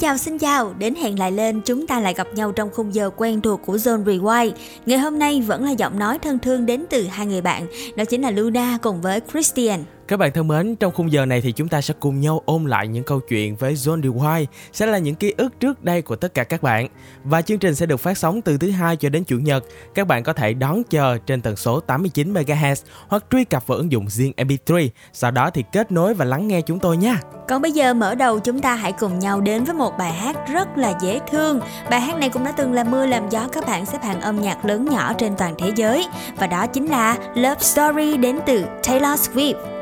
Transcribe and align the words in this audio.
chào 0.00 0.16
xin 0.16 0.38
chào, 0.38 0.74
đến 0.78 0.94
hẹn 0.94 1.18
lại 1.18 1.32
lên 1.32 1.60
chúng 1.64 1.86
ta 1.86 2.00
lại 2.00 2.14
gặp 2.14 2.28
nhau 2.34 2.52
trong 2.52 2.70
khung 2.70 2.94
giờ 2.94 3.10
quen 3.16 3.40
thuộc 3.40 3.60
của 3.66 3.76
Zone 3.76 4.04
Rewind. 4.04 4.50
Ngày 4.86 4.98
hôm 4.98 5.18
nay 5.18 5.42
vẫn 5.46 5.64
là 5.64 5.70
giọng 5.70 5.98
nói 5.98 6.18
thân 6.18 6.38
thương 6.38 6.66
đến 6.66 6.84
từ 6.90 7.06
hai 7.06 7.26
người 7.26 7.40
bạn, 7.40 7.66
đó 7.96 8.04
chính 8.04 8.22
là 8.22 8.30
Luna 8.30 8.78
cùng 8.82 9.00
với 9.00 9.20
Christian. 9.32 9.84
Các 10.10 10.16
bạn 10.16 10.32
thân 10.32 10.48
mến, 10.48 10.76
trong 10.76 10.92
khung 10.92 11.12
giờ 11.12 11.26
này 11.26 11.40
thì 11.40 11.52
chúng 11.52 11.68
ta 11.68 11.80
sẽ 11.80 11.94
cùng 12.00 12.20
nhau 12.20 12.42
ôn 12.46 12.64
lại 12.64 12.88
những 12.88 13.04
câu 13.04 13.20
chuyện 13.20 13.56
với 13.56 13.74
John 13.74 14.00
DeWine 14.00 14.44
sẽ 14.72 14.86
là 14.86 14.98
những 14.98 15.14
ký 15.14 15.34
ức 15.36 15.60
trước 15.60 15.84
đây 15.84 16.02
của 16.02 16.16
tất 16.16 16.34
cả 16.34 16.44
các 16.44 16.62
bạn. 16.62 16.88
Và 17.24 17.42
chương 17.42 17.58
trình 17.58 17.74
sẽ 17.74 17.86
được 17.86 17.96
phát 17.96 18.18
sóng 18.18 18.42
từ 18.42 18.58
thứ 18.58 18.70
hai 18.70 18.96
cho 18.96 19.08
đến 19.08 19.24
chủ 19.24 19.38
nhật. 19.38 19.64
Các 19.94 20.06
bạn 20.06 20.22
có 20.22 20.32
thể 20.32 20.54
đón 20.54 20.82
chờ 20.84 21.18
trên 21.26 21.42
tần 21.42 21.56
số 21.56 21.80
89 21.80 22.34
MHz 22.34 22.74
hoặc 23.08 23.24
truy 23.30 23.44
cập 23.44 23.66
vào 23.66 23.78
ứng 23.78 23.92
dụng 23.92 24.06
riêng 24.08 24.32
MP3. 24.36 24.88
Sau 25.12 25.30
đó 25.30 25.50
thì 25.50 25.64
kết 25.72 25.92
nối 25.92 26.14
và 26.14 26.24
lắng 26.24 26.48
nghe 26.48 26.60
chúng 26.60 26.78
tôi 26.78 26.96
nha. 26.96 27.20
Còn 27.48 27.62
bây 27.62 27.72
giờ 27.72 27.94
mở 27.94 28.14
đầu 28.14 28.40
chúng 28.40 28.60
ta 28.60 28.74
hãy 28.74 28.92
cùng 28.92 29.18
nhau 29.18 29.40
đến 29.40 29.64
với 29.64 29.74
một 29.74 29.98
bài 29.98 30.12
hát 30.12 30.36
rất 30.52 30.68
là 30.78 30.92
dễ 31.02 31.20
thương. 31.30 31.60
Bài 31.90 32.00
hát 32.00 32.18
này 32.18 32.28
cũng 32.28 32.44
đã 32.44 32.52
từng 32.52 32.72
là 32.72 32.84
mưa 32.84 33.06
làm 33.06 33.28
gió 33.28 33.48
các 33.52 33.66
bạn 33.66 33.86
xếp 33.86 34.02
hạng 34.02 34.20
âm 34.20 34.40
nhạc 34.40 34.64
lớn 34.64 34.84
nhỏ 34.84 35.12
trên 35.12 35.36
toàn 35.38 35.54
thế 35.58 35.72
giới 35.76 36.06
và 36.38 36.46
đó 36.46 36.66
chính 36.66 36.86
là 36.86 37.16
Love 37.34 37.60
Story 37.60 38.16
đến 38.16 38.38
từ 38.46 38.64
Taylor 38.84 39.20
Swift. 39.20 39.79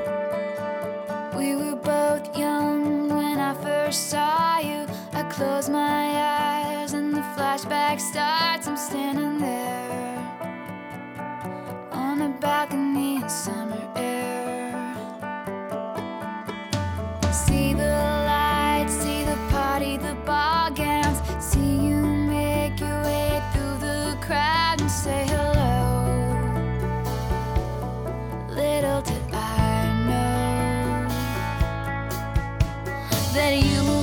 We 1.39 1.55
were 1.55 1.77
both 1.77 2.37
young 2.37 3.11
when 3.11 3.39
I 3.39 3.55
first 3.55 4.11
saw 4.11 4.59
you. 4.59 4.89
I 5.13 5.23
close 5.31 5.69
my 5.69 6.07
eyes 6.81 6.95
and 6.95 7.15
the 7.15 7.21
flashback 7.37 8.01
starts. 8.01 8.67
I'm 8.67 8.77
standing 8.77 9.39
there 9.39 10.19
on 11.93 12.23
a 12.23 12.29
balcony 12.41 13.23
in 13.23 13.29
summer 13.29 13.81
air. 13.95 14.97
See 17.33 17.68
that 33.39 33.57
you 33.57 33.98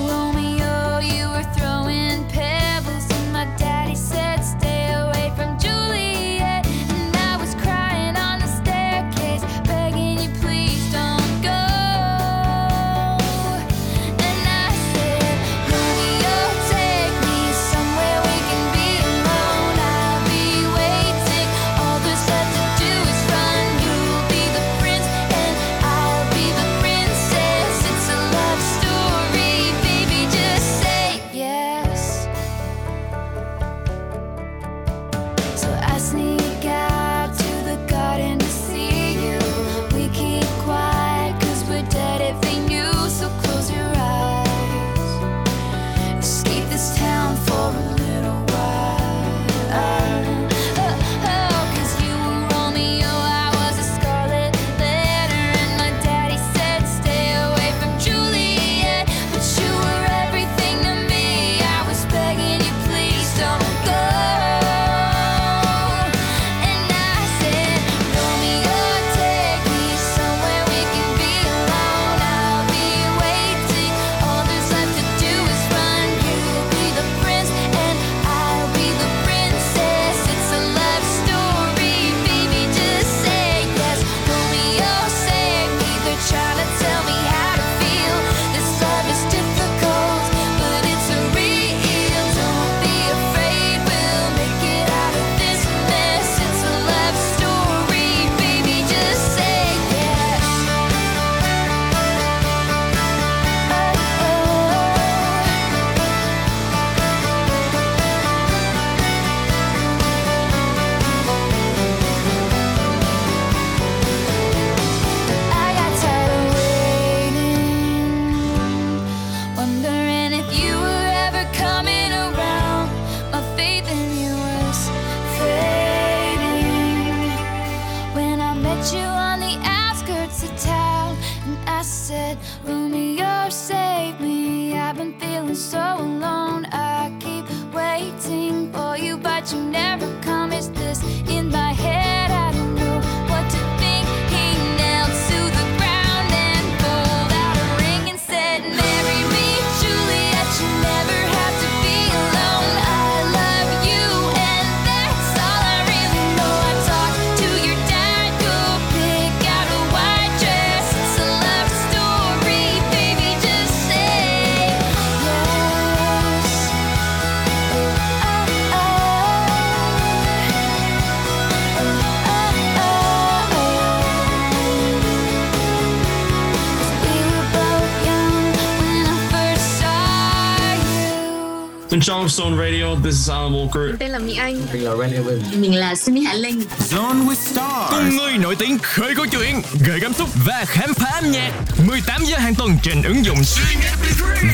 In 181.95 182.01
Charleston 182.01 182.57
Radio, 182.57 182.95
this 183.03 183.13
is 183.13 183.29
Alan 183.29 183.53
Walker. 183.53 183.97
tên 183.99 184.11
là 184.11 184.19
Mỹ 184.19 184.35
Anh. 184.35 184.61
Mình 184.73 184.83
là 184.83 184.95
Ren 184.95 185.11
Evan 185.11 185.61
Mình 185.61 185.75
là 185.75 185.95
Sunny 185.95 186.23
Hạ 186.23 186.33
Linh. 186.33 186.63
Zone 186.89 187.27
with 187.27 187.35
Stars. 187.35 187.89
Cùng 187.89 188.17
người 188.17 188.37
nổi 188.37 188.55
tiếng 188.59 188.77
khơi 188.79 189.15
câu 189.15 189.25
chuyện 189.31 189.61
Gợi 189.87 189.99
cảm 190.01 190.13
xúc 190.13 190.29
và 190.45 190.63
khám 190.67 190.93
phá 190.93 191.09
âm 191.09 191.31
nhạc. 191.31 191.51
18 191.87 192.21
giờ 192.25 192.37
hàng 192.37 192.55
tuần 192.55 192.71
trên 192.83 193.01
ứng 193.03 193.25
dụng 193.25 193.37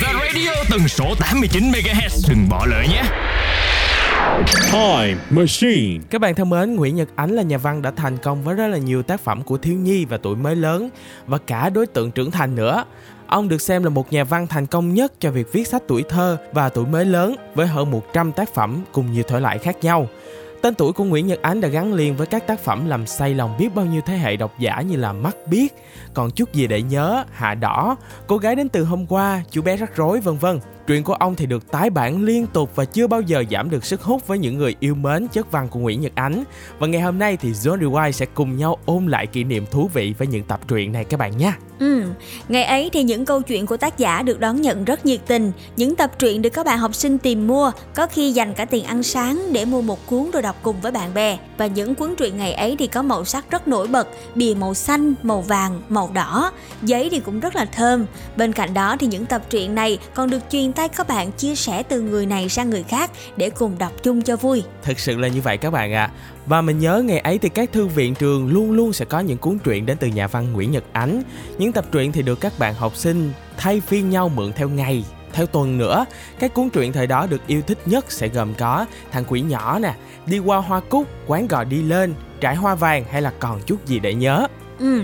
The 0.02 0.14
Radio 0.14 0.52
tần 0.70 0.88
số 0.88 1.16
89 1.20 1.72
MHz 1.72 2.30
Đừng 2.30 2.50
bỏ 2.50 2.66
lỡ 2.66 2.84
nhé. 2.90 3.04
Time 4.72 5.18
Machine. 5.30 6.04
Các 6.10 6.22
bạn 6.22 6.36
thân 6.36 6.50
mến, 6.50 6.76
Nguyễn 6.76 6.96
Nhật 6.96 7.08
Ánh 7.16 7.32
là 7.32 7.44
nhà 7.44 7.58
văn 7.58 7.82
đã 7.82 7.92
thành 7.92 8.18
công 8.18 8.44
với 8.44 8.56
rất 8.56 8.68
là 8.68 8.78
nhiều 8.78 9.04
tác 9.04 9.22
phẩm 9.22 9.44
của 9.44 9.58
thiếu 9.58 9.76
nhi 9.76 10.06
và 10.06 10.18
tuổi 10.18 10.36
mới 10.36 10.56
lớn 10.56 10.90
và 11.28 11.38
cả 11.38 11.70
đối 11.70 11.88
tượng 11.88 12.12
trưởng 12.12 12.32
thành 12.32 12.56
nữa. 12.56 12.84
Ông 13.32 13.50
được 13.50 13.62
xem 13.62 13.84
là 13.84 13.90
một 13.90 14.14
nhà 14.14 14.24
văn 14.24 14.48
thành 14.48 14.66
công 14.66 14.94
nhất 14.94 15.14
cho 15.20 15.32
việc 15.32 15.54
viết 15.54 15.68
sách 15.68 15.84
tuổi 15.88 16.04
thơ 16.10 16.38
và 16.54 16.70
tuổi 16.70 16.86
mới 16.86 17.06
lớn 17.06 17.36
với 17.56 17.68
hơn 17.68 17.92
100 17.92 18.32
tác 18.32 18.54
phẩm 18.54 18.82
cùng 18.92 19.12
nhiều 19.12 19.24
thể 19.28 19.40
loại 19.40 19.58
khác 19.58 19.78
nhau. 19.82 20.08
Tên 20.62 20.76
tuổi 20.76 20.94
của 20.94 21.04
Nguyễn 21.04 21.28
Nhật 21.28 21.42
Ánh 21.42 21.62
đã 21.62 21.68
gắn 21.68 21.94
liền 21.94 22.16
với 22.16 22.28
các 22.28 22.48
tác 22.48 22.60
phẩm 22.60 22.88
làm 22.88 23.08
say 23.08 23.34
lòng 23.34 23.56
biết 23.60 23.76
bao 23.76 23.86
nhiêu 23.86 24.02
thế 24.06 24.18
hệ 24.18 24.36
độc 24.36 24.60
giả 24.60 24.82
như 24.82 24.96
là 24.96 25.14
Mắt 25.14 25.36
biết, 25.48 25.74
Còn 26.14 26.32
chút 26.32 26.54
gì 26.54 26.68
để 26.68 26.82
nhớ, 26.82 27.24
Hạ 27.32 27.56
đỏ, 27.56 27.96
Cô 28.28 28.38
gái 28.38 28.56
đến 28.56 28.70
từ 28.70 28.84
hôm 28.84 29.06
qua, 29.06 29.44
Chú 29.52 29.62
bé 29.62 29.78
rắc 29.78 29.96
rối 29.96 30.20
vân 30.20 30.38
vân. 30.38 30.60
Truyện 30.88 31.04
của 31.04 31.14
ông 31.14 31.36
thì 31.36 31.46
được 31.46 31.72
tái 31.72 31.90
bản 31.90 32.24
liên 32.24 32.48
tục 32.48 32.72
và 32.76 32.86
chưa 32.86 33.08
bao 33.08 33.22
giờ 33.22 33.44
giảm 33.52 33.70
được 33.70 33.86
sức 33.86 34.02
hút 34.02 34.28
với 34.28 34.38
những 34.38 34.58
người 34.58 34.76
yêu 34.80 34.96
mến 34.96 35.28
chất 35.28 35.52
văn 35.52 35.68
của 35.70 35.80
Nguyễn 35.80 36.02
Nhật 36.02 36.12
Ánh. 36.16 36.44
Và 36.80 36.88
ngày 36.88 37.02
hôm 37.02 37.20
nay 37.20 37.38
thì 37.38 37.52
John 37.52 37.80
Rewind 37.80 38.12
sẽ 38.12 38.26
cùng 38.26 38.58
nhau 38.58 38.78
ôn 38.86 39.08
lại 39.08 39.28
kỷ 39.28 39.44
niệm 39.44 39.66
thú 39.72 39.90
vị 39.94 40.14
với 40.18 40.28
những 40.28 40.44
tập 40.44 40.60
truyện 40.68 40.92
này 40.92 41.04
các 41.04 41.20
bạn 41.20 41.38
nhé. 41.38 41.54
Ừ, 41.80 42.04
ngày 42.50 42.64
ấy 42.64 42.90
thì 42.94 43.04
những 43.04 43.26
câu 43.26 43.42
chuyện 43.42 43.66
của 43.66 43.78
tác 43.78 43.98
giả 43.98 44.22
được 44.22 44.40
đón 44.40 44.62
nhận 44.62 44.86
rất 44.86 45.06
nhiệt 45.06 45.20
tình. 45.28 45.52
Những 45.76 45.96
tập 45.96 46.12
truyện 46.20 46.42
được 46.42 46.50
các 46.50 46.66
bạn 46.66 46.78
học 46.78 46.96
sinh 46.96 47.18
tìm 47.18 47.48
mua, 47.48 47.72
có 47.96 48.08
khi 48.08 48.32
dành 48.32 48.54
cả 48.54 48.66
tiền 48.66 48.84
ăn 48.84 49.04
sáng 49.04 49.54
để 49.54 49.66
mua 49.66 49.82
một 49.82 50.08
cuốn 50.08 50.32
rồi 50.32 50.42
đọc 50.42 50.56
cùng 50.62 50.82
với 50.82 50.92
bạn 50.92 51.14
bè. 51.14 51.38
Và 51.58 51.68
những 51.68 51.96
cuốn 51.96 52.16
truyện 52.16 52.38
ngày 52.38 52.54
ấy 52.54 52.76
thì 52.80 52.88
có 52.88 53.02
màu 53.02 53.26
sắc 53.26 53.52
rất 53.52 53.68
nổi 53.68 53.88
bật, 53.88 54.08
bìa 54.36 54.54
màu 54.54 54.74
xanh, 54.74 55.14
màu 55.24 55.42
vàng, 55.42 55.82
màu 55.90 56.10
đỏ, 56.14 56.52
giấy 56.84 57.10
thì 57.12 57.20
cũng 57.20 57.40
rất 57.40 57.56
là 57.56 57.66
thơm. 57.66 58.06
Bên 58.36 58.54
cạnh 58.54 58.74
đó 58.74 58.96
thì 59.00 59.08
những 59.08 59.26
tập 59.26 59.42
truyện 59.50 59.76
này 59.76 59.98
còn 60.14 60.30
được 60.30 60.50
truyền 60.72 60.76
tay 60.76 60.90
các 60.90 61.08
bạn 61.08 61.32
chia 61.32 61.56
sẻ 61.56 61.84
từ 61.84 62.02
người 62.02 62.26
này 62.26 62.50
sang 62.50 62.70
người 62.70 62.84
khác 62.84 63.12
để 63.38 63.50
cùng 63.50 63.78
đọc 63.78 63.92
chung 64.04 64.22
cho 64.22 64.38
vui. 64.38 64.64
Thực 64.84 65.00
sự 65.00 65.18
là 65.18 65.28
như 65.28 65.42
vậy 65.42 65.58
các 65.58 65.72
bạn 65.72 65.94
ạ. 65.94 66.04
À. 66.04 66.12
Và 66.46 66.62
mình 66.62 66.80
nhớ 66.80 67.04
ngày 67.06 67.20
ấy 67.20 67.38
thì 67.38 67.50
các 67.50 67.72
thư 67.72 67.88
viện 67.88 68.16
trường 68.16 68.48
luôn 68.48 68.72
luôn 68.72 68.94
sẽ 68.94 69.06
có 69.06 69.20
những 69.20 69.38
cuốn 69.38 69.60
truyện 69.60 69.86
đến 69.86 69.98
từ 69.98 70.08
nhà 70.08 70.28
văn 70.28 70.54
Nguyễn 70.54 70.72
Nhật 70.72 70.84
Ánh. 70.94 71.24
Những 71.58 71.72
tập 71.72 71.86
truyện 71.92 72.12
thì 72.12 72.22
được 72.22 72.42
các 72.42 72.54
bạn 72.60 72.74
học 72.74 72.96
sinh 72.96 73.32
thay 73.58 73.80
phiên 73.80 74.10
nhau 74.10 74.30
mượn 74.30 74.54
theo 74.54 74.70
ngày, 74.70 75.06
theo 75.34 75.46
tuần 75.46 75.78
nữa. 75.78 76.06
Các 76.40 76.54
cuốn 76.54 76.70
truyện 76.70 76.94
thời 76.94 77.08
đó 77.08 77.28
được 77.30 77.48
yêu 77.48 77.62
thích 77.62 77.78
nhất 77.86 78.12
sẽ 78.12 78.28
gồm 78.28 78.54
có 78.54 78.86
Thằng 79.12 79.24
quỷ 79.28 79.42
nhỏ 79.42 79.80
nè, 79.80 79.94
Đi 80.26 80.40
qua 80.40 80.58
hoa 80.58 80.80
cúc, 80.80 81.08
Quán 81.28 81.48
gò 81.48 81.64
đi 81.64 81.82
lên, 81.82 82.14
Trải 82.42 82.56
hoa 82.56 82.76
vàng 82.76 83.06
hay 83.12 83.22
là 83.22 83.34
còn 83.40 83.62
chút 83.66 83.86
gì 83.86 84.00
để 84.00 84.14
nhớ. 84.14 84.48
Ừ. 84.82 85.02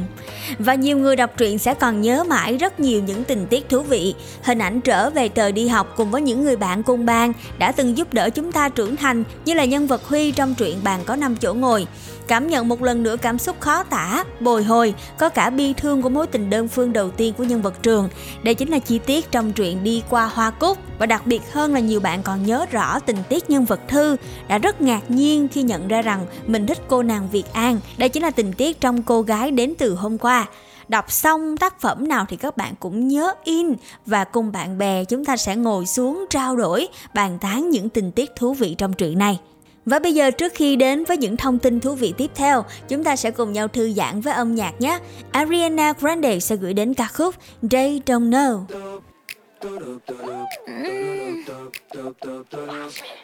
Và 0.59 0.75
nhiều 0.75 0.97
người 0.97 1.15
đọc 1.15 1.31
truyện 1.37 1.57
sẽ 1.57 1.73
còn 1.73 2.01
nhớ 2.01 2.23
mãi 2.23 2.57
rất 2.57 2.79
nhiều 2.79 3.01
những 3.03 3.23
tình 3.23 3.47
tiết 3.49 3.69
thú 3.69 3.81
vị, 3.81 4.15
hình 4.43 4.59
ảnh 4.59 4.81
trở 4.81 5.09
về 5.09 5.29
thời 5.29 5.51
đi 5.51 5.67
học 5.67 5.93
cùng 5.97 6.11
với 6.11 6.21
những 6.21 6.43
người 6.43 6.55
bạn 6.55 6.83
cùng 6.83 7.05
bàn 7.05 7.33
đã 7.57 7.71
từng 7.71 7.97
giúp 7.97 8.13
đỡ 8.13 8.29
chúng 8.29 8.51
ta 8.51 8.69
trưởng 8.69 8.95
thành 8.95 9.23
như 9.45 9.53
là 9.53 9.65
nhân 9.65 9.87
vật 9.87 10.05
Huy 10.05 10.31
trong 10.31 10.55
truyện 10.55 10.77
Bàn 10.83 10.99
có 11.05 11.15
5 11.15 11.35
chỗ 11.35 11.53
ngồi 11.53 11.87
cảm 12.27 12.47
nhận 12.47 12.67
một 12.67 12.81
lần 12.81 13.03
nữa 13.03 13.15
cảm 13.21 13.37
xúc 13.37 13.55
khó 13.59 13.83
tả, 13.83 14.23
bồi 14.39 14.63
hồi, 14.63 14.93
có 15.17 15.29
cả 15.29 15.49
bi 15.49 15.73
thương 15.73 16.01
của 16.01 16.09
mối 16.09 16.27
tình 16.27 16.49
đơn 16.49 16.67
phương 16.67 16.93
đầu 16.93 17.11
tiên 17.11 17.33
của 17.37 17.43
nhân 17.43 17.61
vật 17.61 17.83
Trường. 17.83 18.09
Đây 18.43 18.55
chính 18.55 18.69
là 18.69 18.79
chi 18.79 18.99
tiết 18.99 19.31
trong 19.31 19.53
truyện 19.53 19.83
Đi 19.83 20.03
qua 20.09 20.25
Hoa 20.33 20.51
Cúc 20.51 20.77
và 20.99 21.05
đặc 21.05 21.27
biệt 21.27 21.41
hơn 21.51 21.73
là 21.73 21.79
nhiều 21.79 21.99
bạn 21.99 22.23
còn 22.23 22.45
nhớ 22.45 22.65
rõ 22.71 22.99
tình 22.99 23.17
tiết 23.29 23.49
nhân 23.49 23.65
vật 23.65 23.79
Thư 23.87 24.15
đã 24.47 24.57
rất 24.57 24.81
ngạc 24.81 25.11
nhiên 25.11 25.47
khi 25.47 25.63
nhận 25.63 25.87
ra 25.87 26.01
rằng 26.01 26.25
mình 26.47 26.67
thích 26.67 26.79
cô 26.87 27.03
nàng 27.03 27.29
Việt 27.29 27.53
An. 27.53 27.79
Đây 27.97 28.09
chính 28.09 28.23
là 28.23 28.31
tình 28.31 28.53
tiết 28.53 28.81
trong 28.81 29.03
cô 29.03 29.21
gái 29.21 29.51
đến 29.51 29.73
từ 29.77 29.95
hôm 29.95 30.17
qua 30.17 30.45
đọc 30.87 31.11
xong 31.11 31.57
tác 31.57 31.81
phẩm 31.81 32.07
nào 32.07 32.25
thì 32.29 32.37
các 32.37 32.57
bạn 32.57 32.73
cũng 32.79 33.07
nhớ 33.07 33.33
in 33.43 33.73
và 34.05 34.23
cùng 34.23 34.51
bạn 34.51 34.77
bè 34.77 35.03
chúng 35.03 35.25
ta 35.25 35.37
sẽ 35.37 35.55
ngồi 35.55 35.85
xuống 35.85 36.25
trao 36.29 36.55
đổi 36.55 36.87
bàn 37.13 37.37
tán 37.41 37.69
những 37.69 37.89
tình 37.89 38.11
tiết 38.11 38.35
thú 38.35 38.53
vị 38.53 38.75
trong 38.77 38.93
truyện 38.93 39.17
này 39.17 39.39
và 39.87 39.99
bây 39.99 40.13
giờ 40.13 40.31
trước 40.31 40.53
khi 40.55 40.75
đến 40.75 41.03
với 41.05 41.17
những 41.17 41.37
thông 41.37 41.59
tin 41.59 41.79
thú 41.79 41.95
vị 41.95 42.13
tiếp 42.17 42.31
theo, 42.35 42.65
chúng 42.87 43.03
ta 43.03 43.15
sẽ 43.15 43.31
cùng 43.31 43.53
nhau 43.53 43.67
thư 43.67 43.93
giãn 43.93 44.21
với 44.21 44.33
âm 44.33 44.55
nhạc 44.55 44.73
nhé. 44.79 44.99
Ariana 45.31 45.93
Grande 45.99 46.39
sẽ 46.39 46.55
gửi 46.55 46.73
đến 46.73 46.93
ca 46.93 47.07
khúc 47.13 47.35
They 47.71 48.01
Don't 48.05 48.29
Know. 48.29 48.65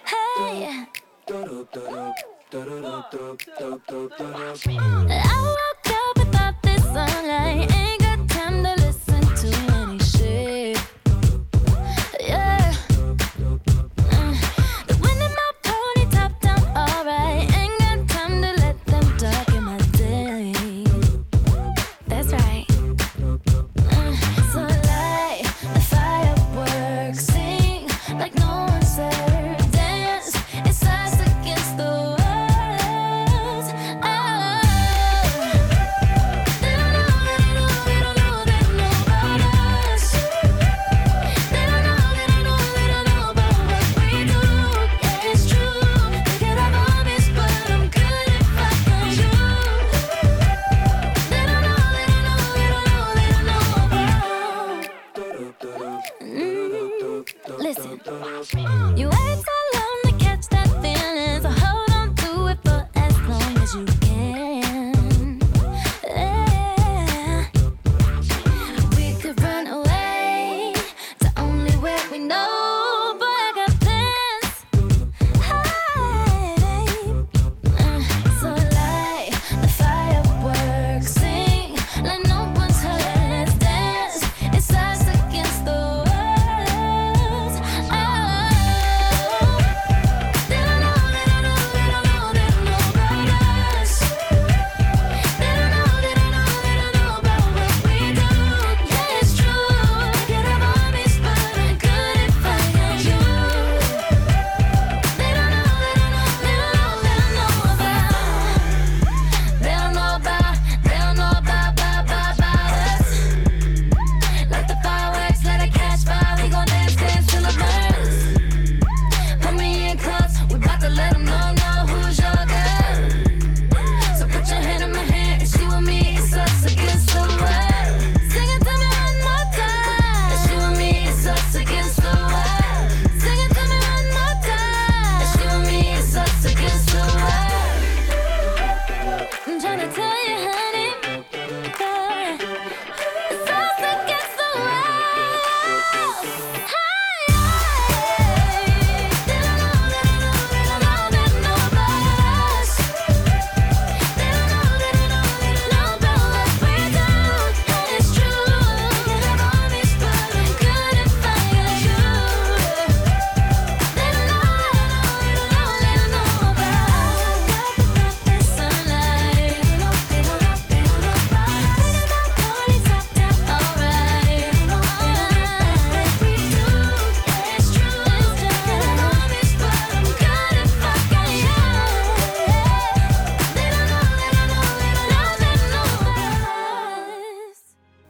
Hey. 0.03 0.67
I 5.09 5.37
woke 5.55 5.91
up 5.91 6.17
without 6.17 6.53
this 6.63 6.83
sunlight. 6.83 8.02
No 28.97 29.32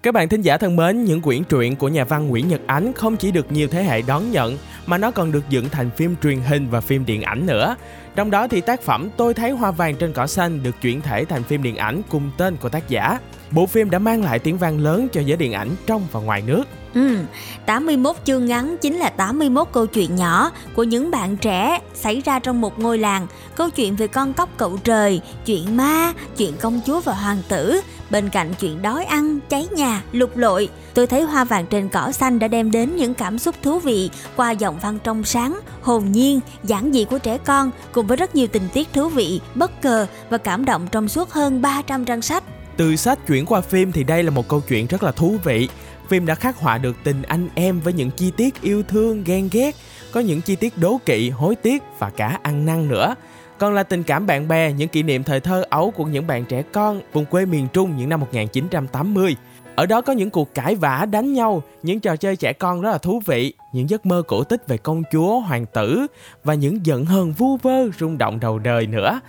Các 0.03 0.13
bạn 0.13 0.29
thính 0.29 0.41
giả 0.41 0.57
thân 0.57 0.75
mến, 0.75 1.03
những 1.03 1.21
quyển 1.21 1.43
truyện 1.43 1.75
của 1.75 1.87
nhà 1.87 2.03
văn 2.03 2.27
Nguyễn 2.27 2.47
Nhật 2.47 2.61
Ánh 2.67 2.93
không 2.93 3.17
chỉ 3.17 3.31
được 3.31 3.51
nhiều 3.51 3.67
thế 3.67 3.83
hệ 3.83 4.01
đón 4.01 4.31
nhận 4.31 4.57
mà 4.85 4.97
nó 4.97 5.11
còn 5.11 5.31
được 5.31 5.49
dựng 5.49 5.69
thành 5.69 5.89
phim 5.97 6.15
truyền 6.23 6.39
hình 6.39 6.69
và 6.69 6.81
phim 6.81 7.05
điện 7.05 7.21
ảnh 7.21 7.45
nữa. 7.45 7.75
Trong 8.15 8.31
đó 8.31 8.47
thì 8.47 8.61
tác 8.61 8.81
phẩm 8.81 9.09
Tôi 9.17 9.33
thấy 9.33 9.51
hoa 9.51 9.71
vàng 9.71 9.95
trên 9.95 10.13
cỏ 10.13 10.27
xanh 10.27 10.63
được 10.63 10.75
chuyển 10.81 11.01
thể 11.01 11.25
thành 11.25 11.43
phim 11.43 11.63
điện 11.63 11.75
ảnh 11.75 12.01
cùng 12.09 12.31
tên 12.37 12.55
của 12.55 12.69
tác 12.69 12.89
giả. 12.89 13.19
Bộ 13.51 13.65
phim 13.65 13.89
đã 13.89 13.99
mang 13.99 14.23
lại 14.23 14.39
tiếng 14.39 14.57
vang 14.57 14.79
lớn 14.79 15.07
cho 15.11 15.21
giới 15.21 15.37
điện 15.37 15.53
ảnh 15.53 15.69
trong 15.85 16.01
và 16.11 16.19
ngoài 16.19 16.43
nước. 16.47 16.63
Ừ, 16.93 17.17
81 17.65 18.15
chương 18.25 18.45
ngắn 18.45 18.77
chính 18.81 18.97
là 18.97 19.09
81 19.09 19.67
câu 19.71 19.85
chuyện 19.87 20.15
nhỏ 20.15 20.51
của 20.75 20.83
những 20.83 21.11
bạn 21.11 21.37
trẻ 21.37 21.79
xảy 21.93 22.21
ra 22.25 22.39
trong 22.39 22.61
một 22.61 22.79
ngôi 22.79 22.97
làng. 22.97 23.27
Câu 23.55 23.69
chuyện 23.69 23.95
về 23.95 24.07
con 24.07 24.33
cóc 24.33 24.49
cậu 24.57 24.77
trời, 24.83 25.21
chuyện 25.45 25.77
ma, 25.77 26.13
chuyện 26.37 26.53
công 26.61 26.81
chúa 26.85 26.99
và 26.99 27.13
hoàng 27.13 27.41
tử, 27.49 27.81
bên 28.09 28.29
cạnh 28.29 28.53
chuyện 28.59 28.81
đói 28.81 29.05
ăn, 29.05 29.39
cháy 29.49 29.67
nhà, 29.71 30.03
lục 30.11 30.37
lội. 30.37 30.69
Tôi 30.93 31.07
thấy 31.07 31.21
hoa 31.21 31.43
vàng 31.43 31.65
trên 31.65 31.89
cỏ 31.89 32.11
xanh 32.11 32.39
đã 32.39 32.47
đem 32.47 32.71
đến 32.71 32.95
những 32.95 33.13
cảm 33.13 33.39
xúc 33.39 33.55
thú 33.61 33.79
vị 33.79 34.09
qua 34.35 34.51
giọng 34.51 34.79
văn 34.81 34.99
trong 35.03 35.23
sáng, 35.23 35.59
hồn 35.81 36.11
nhiên, 36.11 36.39
giản 36.63 36.91
dị 36.93 37.05
của 37.05 37.19
trẻ 37.19 37.37
con 37.37 37.71
cùng 37.91 38.07
với 38.07 38.17
rất 38.17 38.35
nhiều 38.35 38.47
tình 38.47 38.69
tiết 38.73 38.93
thú 38.93 39.09
vị, 39.09 39.41
bất 39.55 39.85
ngờ 39.85 40.07
và 40.29 40.37
cảm 40.37 40.65
động 40.65 40.87
trong 40.91 41.07
suốt 41.07 41.31
hơn 41.31 41.61
300 41.61 42.05
trang 42.05 42.21
sách. 42.21 42.43
Từ 42.77 42.95
sách 42.95 43.19
chuyển 43.27 43.45
qua 43.45 43.61
phim 43.61 43.91
thì 43.91 44.03
đây 44.03 44.23
là 44.23 44.31
một 44.31 44.47
câu 44.47 44.61
chuyện 44.67 44.87
rất 44.87 45.03
là 45.03 45.11
thú 45.11 45.37
vị. 45.43 45.69
Phim 46.07 46.25
đã 46.25 46.35
khắc 46.35 46.57
họa 46.57 46.77
được 46.77 46.95
tình 47.03 47.21
anh 47.21 47.49
em 47.55 47.79
với 47.79 47.93
những 47.93 48.11
chi 48.11 48.31
tiết 48.37 48.61
yêu 48.61 48.83
thương, 48.83 49.23
ghen 49.23 49.49
ghét, 49.51 49.75
có 50.11 50.19
những 50.19 50.41
chi 50.41 50.55
tiết 50.55 50.77
đố 50.77 50.99
kỵ, 51.05 51.29
hối 51.29 51.55
tiếc 51.55 51.83
và 51.99 52.09
cả 52.09 52.39
ăn 52.43 52.65
năn 52.65 52.87
nữa. 52.87 53.15
Còn 53.57 53.73
là 53.73 53.83
tình 53.83 54.03
cảm 54.03 54.27
bạn 54.27 54.47
bè, 54.47 54.71
những 54.71 54.89
kỷ 54.89 55.03
niệm 55.03 55.23
thời 55.23 55.39
thơ 55.39 55.63
ấu 55.69 55.91
của 55.91 56.05
những 56.05 56.27
bạn 56.27 56.45
trẻ 56.45 56.63
con 56.71 57.01
vùng 57.13 57.25
quê 57.25 57.45
miền 57.45 57.67
Trung 57.73 57.97
những 57.97 58.09
năm 58.09 58.19
1980. 58.19 59.35
Ở 59.75 59.85
đó 59.85 60.01
có 60.01 60.13
những 60.13 60.29
cuộc 60.29 60.53
cãi 60.53 60.75
vã, 60.75 61.05
đánh 61.11 61.33
nhau, 61.33 61.63
những 61.83 61.99
trò 61.99 62.15
chơi 62.15 62.35
trẻ 62.35 62.53
con 62.53 62.81
rất 62.81 62.91
là 62.91 62.97
thú 62.97 63.21
vị, 63.25 63.53
những 63.73 63.89
giấc 63.89 64.05
mơ 64.05 64.23
cổ 64.27 64.43
tích 64.43 64.67
về 64.67 64.77
công 64.77 65.03
chúa, 65.11 65.39
hoàng 65.39 65.65
tử 65.65 66.07
và 66.43 66.53
những 66.53 66.85
giận 66.85 67.05
hờn 67.05 67.31
vu 67.31 67.57
vơ, 67.57 67.89
rung 67.99 68.17
động 68.17 68.39
đầu 68.39 68.59
đời 68.59 68.87
nữa 68.87 69.19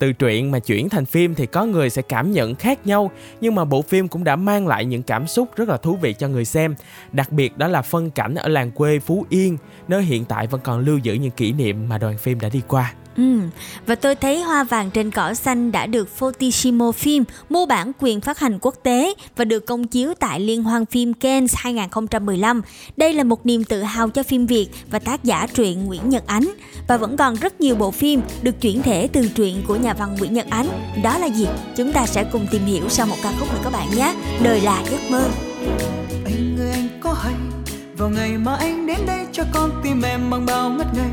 từ 0.00 0.12
truyện 0.12 0.50
mà 0.50 0.58
chuyển 0.58 0.88
thành 0.88 1.06
phim 1.06 1.34
thì 1.34 1.46
có 1.46 1.64
người 1.64 1.90
sẽ 1.90 2.02
cảm 2.02 2.32
nhận 2.32 2.54
khác 2.54 2.86
nhau 2.86 3.10
nhưng 3.40 3.54
mà 3.54 3.64
bộ 3.64 3.82
phim 3.82 4.08
cũng 4.08 4.24
đã 4.24 4.36
mang 4.36 4.66
lại 4.66 4.84
những 4.84 5.02
cảm 5.02 5.26
xúc 5.26 5.48
rất 5.56 5.68
là 5.68 5.76
thú 5.76 5.96
vị 6.02 6.14
cho 6.18 6.28
người 6.28 6.44
xem 6.44 6.74
đặc 7.12 7.32
biệt 7.32 7.58
đó 7.58 7.68
là 7.68 7.82
phân 7.82 8.10
cảnh 8.10 8.34
ở 8.34 8.48
làng 8.48 8.70
quê 8.70 8.98
phú 8.98 9.26
yên 9.28 9.56
nơi 9.88 10.02
hiện 10.02 10.24
tại 10.24 10.46
vẫn 10.46 10.60
còn 10.64 10.80
lưu 10.80 10.98
giữ 10.98 11.14
những 11.14 11.30
kỷ 11.30 11.52
niệm 11.52 11.88
mà 11.88 11.98
đoàn 11.98 12.18
phim 12.18 12.40
đã 12.40 12.48
đi 12.48 12.62
qua 12.68 12.94
Ừ, 13.16 13.38
và 13.86 13.94
tôi 13.94 14.14
thấy 14.14 14.42
hoa 14.42 14.64
vàng 14.64 14.90
trên 14.90 15.10
cỏ 15.10 15.34
xanh 15.34 15.72
đã 15.72 15.86
được 15.86 16.08
Fortissimo 16.18 16.92
Phim 16.92 17.24
mua 17.48 17.66
bản 17.66 17.92
quyền 17.98 18.20
phát 18.20 18.38
hành 18.38 18.58
quốc 18.60 18.74
tế 18.82 19.14
và 19.36 19.44
được 19.44 19.66
công 19.66 19.86
chiếu 19.86 20.14
tại 20.14 20.40
Liên 20.40 20.62
hoan 20.62 20.86
phim 20.86 21.12
Cannes 21.12 21.54
2015. 21.56 22.62
Đây 22.96 23.12
là 23.12 23.24
một 23.24 23.46
niềm 23.46 23.64
tự 23.64 23.82
hào 23.82 24.10
cho 24.10 24.22
phim 24.22 24.46
Việt 24.46 24.68
và 24.90 24.98
tác 24.98 25.24
giả 25.24 25.46
truyện 25.54 25.84
Nguyễn 25.84 26.08
Nhật 26.08 26.26
Ánh. 26.26 26.50
Và 26.88 26.96
vẫn 26.96 27.16
còn 27.16 27.34
rất 27.34 27.60
nhiều 27.60 27.74
bộ 27.74 27.90
phim 27.90 28.20
được 28.42 28.60
chuyển 28.60 28.82
thể 28.82 29.08
từ 29.12 29.28
truyện 29.28 29.62
của 29.66 29.76
nhà 29.76 29.89
văn 29.94 30.16
Nguyễn 30.18 30.34
Nhật 30.34 30.46
Ánh. 30.50 30.68
Đó 31.02 31.18
là 31.18 31.26
gì? 31.26 31.46
Chúng 31.76 31.92
ta 31.92 32.06
sẽ 32.06 32.24
cùng 32.32 32.46
tìm 32.50 32.66
hiểu 32.66 32.88
sau 32.88 33.06
một 33.06 33.16
ca 33.22 33.32
khúc 33.38 33.52
nữa 33.52 33.60
các 33.64 33.72
bạn 33.72 33.88
nhé. 33.96 34.14
Đời 34.42 34.60
là 34.60 34.82
giấc 34.90 35.10
mơ. 35.10 35.28
Anh 36.24 36.56
ơi, 36.60 36.70
anh 36.72 36.88
có 37.00 37.12
hay 37.12 37.34
vào 38.00 38.10
ngày 38.10 38.30
mà 38.38 38.54
anh 38.54 38.86
đến 38.86 38.98
đây 39.06 39.26
cho 39.32 39.44
con 39.52 39.80
tim 39.82 40.02
em 40.02 40.30
bằng 40.30 40.46
bao 40.46 40.70
ngất 40.70 40.86
ngây 40.94 41.10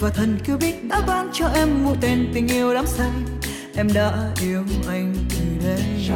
và 0.00 0.10
thần 0.10 0.38
cứu 0.44 0.56
biết 0.56 0.88
đã 0.88 1.00
ban 1.06 1.30
cho 1.32 1.46
em 1.54 1.84
một 1.84 1.94
tên 2.00 2.30
tình 2.34 2.48
yêu 2.48 2.74
đắm 2.74 2.86
say 2.86 3.10
em 3.76 3.88
đã 3.94 4.12
yêu 4.42 4.62
anh 4.88 5.14
từ 5.30 5.66
đây 5.66 6.10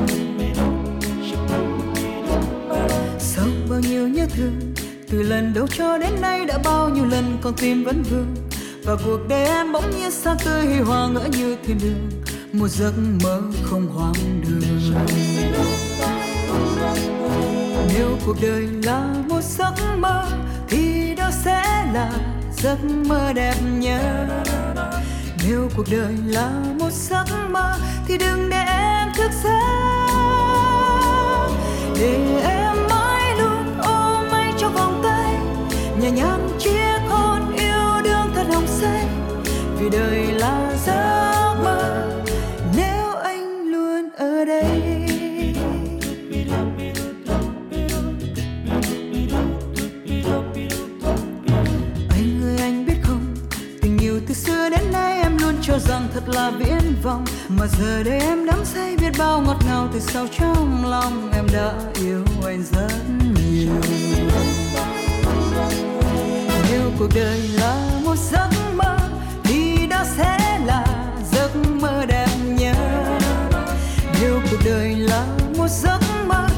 sau 3.19 3.47
bao 3.71 3.81
nhiêu 3.81 4.09
nhớ 4.09 4.27
thương, 4.37 4.61
từ 5.09 5.23
lần 5.23 5.55
đầu 5.55 5.67
cho 5.67 5.99
đến 5.99 6.21
nay 6.21 6.45
đã 6.45 6.59
bao 6.65 6.89
nhiêu 6.89 7.05
lần 7.05 7.39
con 7.43 7.55
tim 7.55 7.85
vẫn 7.85 8.03
vương 8.03 8.35
và 8.91 8.97
cuộc 9.05 9.29
đời 9.29 9.45
em 9.45 9.73
bỗng 9.73 9.91
nhiên 9.91 10.11
xa 10.11 10.37
tươi 10.45 10.67
hoa 10.67 10.85
hoàng 10.85 11.15
ngỡ 11.15 11.25
như 11.33 11.57
thiên 11.65 11.79
đường. 11.83 12.11
Một 12.53 12.69
giấc 12.69 12.93
mơ 13.23 13.43
không 13.63 13.87
hoang 13.87 14.43
đường. 14.43 14.93
Nếu 17.89 18.19
cuộc 18.27 18.37
đời 18.43 18.69
là 18.83 19.15
một 19.29 19.41
giấc 19.43 19.73
mơ, 19.99 20.27
thì 20.69 21.15
đó 21.15 21.31
sẽ 21.45 21.63
là 21.95 22.11
giấc 22.57 22.85
mơ 22.85 23.33
đẹp 23.33 23.55
nhất 23.79 24.01
nếu 25.49 25.69
cuộc 25.77 25.87
đời 25.91 26.15
là 26.27 26.51
một 26.79 26.93
giấc 26.93 27.25
mơ, 27.51 27.75
thì 28.07 28.19
đừng 28.19 28.51
để 28.51 28.65
em 28.67 29.09
thức 29.17 29.31
giấc. 29.45 29.61
Để 32.01 32.41
em 32.45 32.77
mãi 32.91 33.39
luôn 33.39 33.79
ôm 33.83 34.31
anh 34.33 34.55
trong 34.59 34.75
vòng 34.75 35.01
tay, 35.03 35.39
nhẹ 36.01 36.11
nhàng 36.11 36.50
đời 39.93 40.27
là 40.33 40.73
giấc 40.87 41.55
mơ. 41.65 42.07
Nếu 42.77 43.15
anh 43.15 43.67
luôn 43.67 44.09
ở 44.17 44.45
đây. 44.45 44.65
Anh 52.11 52.43
ơi, 52.43 52.57
anh 52.59 52.87
biết 52.87 52.95
không? 53.03 53.35
Tình 53.83 53.99
yêu 53.99 54.21
từ 54.29 54.35
xưa 54.35 54.71
đến 54.71 54.93
nay 54.93 55.23
em 55.23 55.39
luôn 55.39 55.55
cho 55.63 55.79
rằng 55.79 56.09
thật 56.15 56.29
là 56.29 56.51
viễn 56.51 56.95
vọng. 57.03 57.25
Mà 57.49 57.67
giờ 57.79 58.03
đây 58.03 58.21
em 58.21 58.47
đắm 58.47 58.65
say 58.65 58.97
biết 58.97 59.13
bao 59.19 59.41
ngọt 59.41 59.59
ngào 59.67 59.89
từ 59.93 60.01
sâu 60.01 60.27
trong 60.39 60.87
lòng. 60.91 61.31
Em 61.35 61.47
đã 61.53 61.73
yêu 62.01 62.25
anh 62.45 62.65
rất 62.73 62.93
nhiều. 63.35 63.73
Nếu 66.71 66.83
cuộc 66.99 67.09
đời 67.15 67.41
là 67.55 67.91
một 68.05 68.17
giấc 68.31 68.49
mơ 68.53 68.60
đó 70.01 70.07
sẽ 70.17 70.59
là 70.67 70.85
giấc 71.33 71.57
mơ 71.81 72.05
đẹp 72.09 72.29
nhớ, 72.45 72.75
nếu 74.21 74.41
cuộc 74.51 74.57
đời 74.65 74.97
là 74.97 75.27
một 75.59 75.69
giấc 75.69 75.99
mơ 76.27 76.50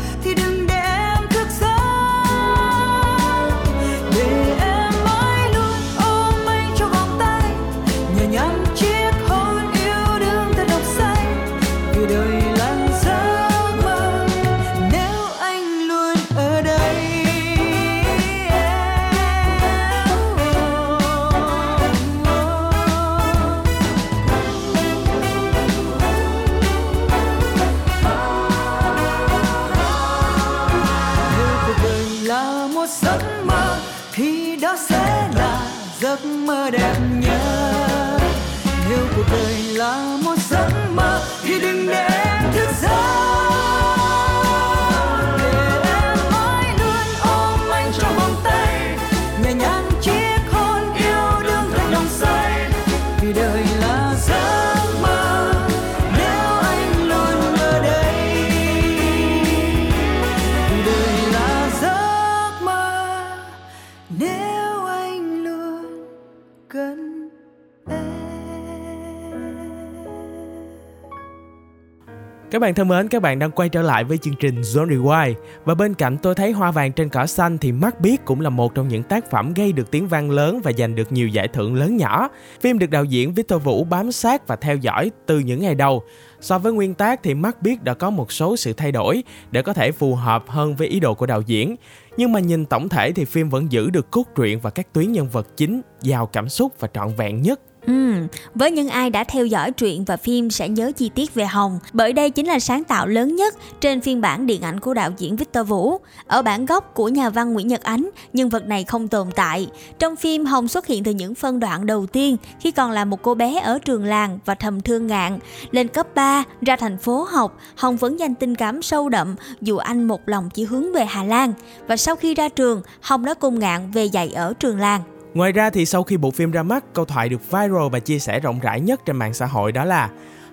bạn 72.62 72.74
thân 72.74 72.88
mến, 72.88 73.08
các 73.08 73.22
bạn 73.22 73.38
đang 73.38 73.50
quay 73.50 73.68
trở 73.68 73.82
lại 73.82 74.04
với 74.04 74.18
chương 74.18 74.34
trình 74.34 74.60
Zone 74.60 74.88
Rewind 74.88 75.34
và 75.64 75.74
bên 75.74 75.94
cạnh 75.94 76.16
tôi 76.22 76.34
thấy 76.34 76.52
hoa 76.52 76.70
vàng 76.70 76.92
trên 76.92 77.08
cỏ 77.08 77.26
xanh 77.26 77.58
thì 77.58 77.72
mắt 77.72 78.00
biết 78.00 78.24
cũng 78.24 78.40
là 78.40 78.50
một 78.50 78.74
trong 78.74 78.88
những 78.88 79.02
tác 79.02 79.30
phẩm 79.30 79.54
gây 79.54 79.72
được 79.72 79.90
tiếng 79.90 80.08
vang 80.08 80.30
lớn 80.30 80.60
và 80.64 80.72
giành 80.78 80.94
được 80.94 81.12
nhiều 81.12 81.28
giải 81.28 81.48
thưởng 81.48 81.74
lớn 81.74 81.96
nhỏ. 81.96 82.28
Phim 82.60 82.78
được 82.78 82.90
đạo 82.90 83.04
diễn 83.04 83.34
Victor 83.34 83.62
Vũ 83.62 83.84
bám 83.84 84.12
sát 84.12 84.46
và 84.46 84.56
theo 84.56 84.76
dõi 84.76 85.10
từ 85.26 85.38
những 85.38 85.60
ngày 85.60 85.74
đầu. 85.74 86.02
So 86.40 86.58
với 86.58 86.72
nguyên 86.72 86.94
tác 86.94 87.22
thì 87.22 87.34
mắt 87.34 87.62
biết 87.62 87.82
đã 87.82 87.94
có 87.94 88.10
một 88.10 88.32
số 88.32 88.56
sự 88.56 88.72
thay 88.72 88.92
đổi 88.92 89.24
để 89.50 89.62
có 89.62 89.72
thể 89.72 89.92
phù 89.92 90.14
hợp 90.14 90.44
hơn 90.48 90.76
với 90.76 90.88
ý 90.88 91.00
đồ 91.00 91.14
của 91.14 91.26
đạo 91.26 91.40
diễn. 91.40 91.76
Nhưng 92.16 92.32
mà 92.32 92.40
nhìn 92.40 92.64
tổng 92.64 92.88
thể 92.88 93.12
thì 93.12 93.24
phim 93.24 93.48
vẫn 93.48 93.72
giữ 93.72 93.90
được 93.90 94.10
cốt 94.10 94.24
truyện 94.34 94.60
và 94.60 94.70
các 94.70 94.92
tuyến 94.92 95.12
nhân 95.12 95.28
vật 95.28 95.56
chính 95.56 95.80
giàu 96.02 96.26
cảm 96.26 96.48
xúc 96.48 96.72
và 96.80 96.88
trọn 96.94 97.08
vẹn 97.16 97.42
nhất 97.42 97.60
Ừ, 97.86 98.14
với 98.54 98.70
những 98.70 98.88
ai 98.88 99.10
đã 99.10 99.24
theo 99.24 99.46
dõi 99.46 99.72
truyện 99.72 100.04
và 100.04 100.16
phim 100.16 100.50
sẽ 100.50 100.68
nhớ 100.68 100.92
chi 100.96 101.10
tiết 101.14 101.34
về 101.34 101.44
Hồng 101.44 101.78
bởi 101.92 102.12
đây 102.12 102.30
chính 102.30 102.46
là 102.46 102.58
sáng 102.58 102.84
tạo 102.84 103.06
lớn 103.06 103.36
nhất 103.36 103.54
trên 103.80 104.00
phiên 104.00 104.20
bản 104.20 104.46
điện 104.46 104.62
ảnh 104.62 104.80
của 104.80 104.94
đạo 104.94 105.10
diễn 105.18 105.36
Victor 105.36 105.68
Vũ. 105.68 105.98
Ở 106.26 106.42
bản 106.42 106.66
gốc 106.66 106.94
của 106.94 107.08
nhà 107.08 107.30
văn 107.30 107.52
Nguyễn 107.52 107.68
Nhật 107.68 107.82
Ánh, 107.82 108.10
nhân 108.32 108.48
vật 108.48 108.66
này 108.66 108.84
không 108.84 109.08
tồn 109.08 109.30
tại. 109.34 109.68
Trong 109.98 110.16
phim 110.16 110.44
Hồng 110.44 110.68
xuất 110.68 110.86
hiện 110.86 111.04
từ 111.04 111.10
những 111.10 111.34
phân 111.34 111.60
đoạn 111.60 111.86
đầu 111.86 112.06
tiên 112.06 112.36
khi 112.60 112.70
còn 112.70 112.90
là 112.90 113.04
một 113.04 113.22
cô 113.22 113.34
bé 113.34 113.60
ở 113.60 113.78
trường 113.78 114.04
làng 114.04 114.38
và 114.44 114.54
thầm 114.54 114.80
thương 114.80 115.06
ngạn. 115.06 115.38
Lên 115.70 115.88
cấp 115.88 116.06
3, 116.14 116.44
ra 116.60 116.76
thành 116.76 116.98
phố 116.98 117.26
học, 117.30 117.58
Hồng 117.76 117.96
vẫn 117.96 118.18
dành 118.18 118.34
tình 118.34 118.54
cảm 118.54 118.82
sâu 118.82 119.08
đậm 119.08 119.34
dù 119.60 119.76
anh 119.76 120.04
một 120.04 120.28
lòng 120.28 120.50
chỉ 120.54 120.64
hướng 120.64 120.92
về 120.92 121.04
Hà 121.04 121.24
Lan. 121.24 121.52
Và 121.86 121.96
sau 121.96 122.16
khi 122.16 122.34
ra 122.34 122.48
trường, 122.48 122.82
Hồng 123.00 123.24
đã 123.24 123.34
cùng 123.34 123.58
ngạn 123.58 123.90
về 123.90 124.04
dạy 124.04 124.32
ở 124.32 124.54
trường 124.58 124.80
làng. 124.80 125.02
Ngoài 125.34 125.52
ra 125.52 125.70
thì 125.70 125.86
sau 125.86 126.02
khi 126.02 126.16
bộ 126.16 126.30
phim 126.30 126.50
ra 126.50 126.62
mắt, 126.62 126.84
câu 126.94 127.04
thoại 127.04 127.28
được 127.28 127.50
viral 127.50 127.88
và 127.92 127.98
chia 127.98 128.18
sẻ 128.18 128.40
rộng 128.40 128.60
rãi 128.60 128.80
nhất 128.80 129.00
trên 129.06 129.16
mạng 129.16 129.34
xã 129.34 129.46
hội 129.46 129.72
đó 129.72 129.84
là 129.84 130.10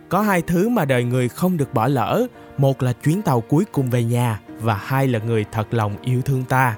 có 0.10 0.22
hai 0.22 0.42
thứ 0.42 0.70
mà 0.70 0.86
đời 0.86 1.04
người 1.04 1.30
không 1.30 1.58
được 1.58 1.74
bỏ 1.74 1.88
lỡ, 1.88 2.28
một 2.58 2.84
là 2.84 2.94
chuyến 2.94 3.22
tàu 3.22 3.42
cuối 3.42 3.66
cùng 3.72 3.90
về 3.90 4.04
nhà 4.04 4.40
và 4.60 4.74
hai 4.74 5.08
là 5.08 5.20
người 5.20 5.46
thật 5.52 5.74
lòng 5.74 5.96
yêu 6.02 6.22
thương 6.22 6.44
ta. 6.44 6.78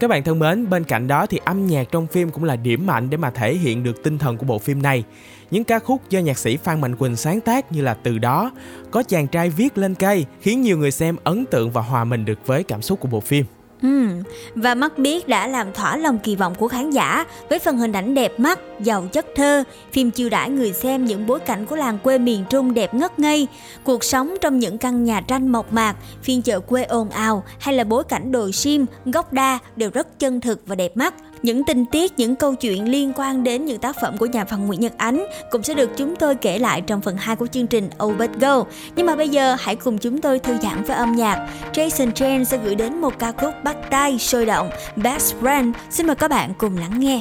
Các 0.00 0.10
bạn 0.10 0.24
thân 0.24 0.38
mến, 0.38 0.70
bên 0.70 0.84
cạnh 0.84 1.06
đó 1.06 1.26
thì 1.26 1.40
âm 1.44 1.66
nhạc 1.66 1.88
trong 1.90 2.06
phim 2.06 2.30
cũng 2.30 2.44
là 2.44 2.56
điểm 2.56 2.86
mạnh 2.86 3.10
để 3.10 3.16
mà 3.16 3.30
thể 3.30 3.54
hiện 3.54 3.82
được 3.82 4.02
tinh 4.02 4.18
thần 4.18 4.36
của 4.36 4.46
bộ 4.46 4.58
phim 4.58 4.82
này. 4.82 5.04
Những 5.50 5.64
ca 5.64 5.78
khúc 5.78 6.10
do 6.10 6.20
nhạc 6.20 6.38
sĩ 6.38 6.56
Phan 6.56 6.80
Mạnh 6.80 6.96
Quỳnh 6.96 7.16
sáng 7.16 7.40
tác 7.40 7.72
như 7.72 7.82
là 7.82 7.94
Từ 7.94 8.18
đó, 8.18 8.52
có 8.90 9.02
chàng 9.02 9.26
trai 9.26 9.50
viết 9.50 9.78
lên 9.78 9.94
cây 9.94 10.26
khiến 10.40 10.62
nhiều 10.62 10.78
người 10.78 10.90
xem 10.90 11.16
ấn 11.24 11.46
tượng 11.46 11.70
và 11.70 11.82
hòa 11.82 12.04
mình 12.04 12.24
được 12.24 12.46
với 12.46 12.62
cảm 12.62 12.82
xúc 12.82 13.00
của 13.00 13.08
bộ 13.08 13.20
phim. 13.20 13.44
Ừ, 13.82 14.08
và 14.54 14.74
mắt 14.74 14.98
biết 14.98 15.28
đã 15.28 15.46
làm 15.46 15.72
thỏa 15.72 15.96
lòng 15.96 16.18
kỳ 16.18 16.36
vọng 16.36 16.54
của 16.54 16.68
khán 16.68 16.90
giả 16.90 17.24
với 17.48 17.58
phần 17.58 17.78
hình 17.78 17.92
ảnh 17.92 18.14
đẹp 18.14 18.40
mắt, 18.40 18.58
giàu 18.80 19.06
chất 19.12 19.26
thơ. 19.36 19.64
Phim 19.92 20.10
chiêu 20.10 20.28
đãi 20.28 20.50
người 20.50 20.72
xem 20.72 21.04
những 21.04 21.26
bối 21.26 21.40
cảnh 21.40 21.66
của 21.66 21.76
làng 21.76 21.98
quê 21.98 22.18
miền 22.18 22.44
Trung 22.50 22.74
đẹp 22.74 22.94
ngất 22.94 23.18
ngây, 23.18 23.48
cuộc 23.84 24.04
sống 24.04 24.34
trong 24.40 24.58
những 24.58 24.78
căn 24.78 25.04
nhà 25.04 25.20
tranh 25.20 25.48
mộc 25.48 25.72
mạc, 25.72 25.96
phiên 26.22 26.42
chợ 26.42 26.60
quê 26.60 26.82
ồn 26.82 27.10
ào 27.10 27.44
hay 27.58 27.74
là 27.74 27.84
bối 27.84 28.04
cảnh 28.04 28.32
đồi 28.32 28.52
sim, 28.52 28.86
gốc 29.04 29.32
đa 29.32 29.58
đều 29.76 29.90
rất 29.90 30.18
chân 30.18 30.40
thực 30.40 30.62
và 30.66 30.74
đẹp 30.74 30.96
mắt. 30.96 31.14
Những 31.42 31.64
tình 31.64 31.84
tiết, 31.84 32.12
những 32.16 32.36
câu 32.36 32.54
chuyện 32.54 32.88
liên 32.88 33.12
quan 33.16 33.44
đến 33.44 33.64
những 33.64 33.78
tác 33.78 33.96
phẩm 34.00 34.18
của 34.18 34.26
nhà 34.26 34.44
văn 34.44 34.66
Nguyễn 34.66 34.80
Nhật 34.80 34.92
Ánh 34.96 35.26
cũng 35.50 35.62
sẽ 35.62 35.74
được 35.74 35.90
chúng 35.96 36.16
tôi 36.16 36.34
kể 36.34 36.58
lại 36.58 36.80
trong 36.80 37.00
phần 37.00 37.16
2 37.16 37.36
của 37.36 37.46
chương 37.46 37.66
trình 37.66 37.90
Obet 38.04 38.30
Go. 38.40 38.64
Nhưng 38.96 39.06
mà 39.06 39.16
bây 39.16 39.28
giờ 39.28 39.56
hãy 39.60 39.76
cùng 39.76 39.98
chúng 39.98 40.20
tôi 40.20 40.38
thư 40.38 40.56
giãn 40.62 40.82
với 40.82 40.96
âm 40.96 41.12
nhạc. 41.12 41.48
Jason 41.72 42.10
Chen 42.12 42.44
sẽ 42.44 42.58
gửi 42.64 42.74
đến 42.74 43.00
một 43.00 43.18
ca 43.18 43.32
khúc 43.32 43.54
bắt 43.64 43.76
tay 43.90 44.18
sôi 44.18 44.46
động 44.46 44.70
Best 44.96 45.34
Friend. 45.40 45.72
Xin 45.90 46.06
mời 46.06 46.16
các 46.16 46.28
bạn 46.28 46.52
cùng 46.58 46.78
lắng 46.78 47.00
nghe. 47.00 47.20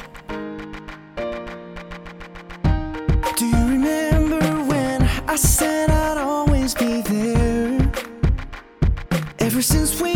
Do 3.38 3.45
you 3.45 3.67
remember 3.69 4.43
when 4.67 5.01
I 5.31 5.38
said 5.38 5.89
I'd 5.89 6.17
always 6.17 6.75
be 6.79 7.01
there? 7.01 7.79
Ever 9.38 9.65
since 9.65 10.03
we 10.03 10.09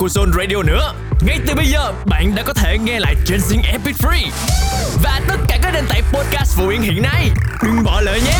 của 0.00 0.08
Zone 0.08 0.32
Radio 0.32 0.62
nữa. 0.62 0.94
Ngay 1.20 1.38
từ 1.46 1.54
bây 1.54 1.66
giờ, 1.66 1.92
bạn 2.06 2.34
đã 2.34 2.42
có 2.42 2.52
thể 2.52 2.78
nghe 2.78 3.00
lại 3.00 3.14
trên 3.26 3.40
Zing 3.40 3.62
Epic 3.72 3.96
Free 3.96 4.30
và 5.02 5.20
tất 5.28 5.36
cả 5.48 5.58
các 5.62 5.70
nền 5.74 5.84
tảng 5.88 6.02
podcast 6.12 6.56
phổ 6.56 6.66
biến 6.68 6.82
hiện 6.82 7.02
nay. 7.02 7.30
Đừng 7.62 7.84
bỏ 7.84 8.00
lỡ 8.00 8.14
nhé. 8.14 8.38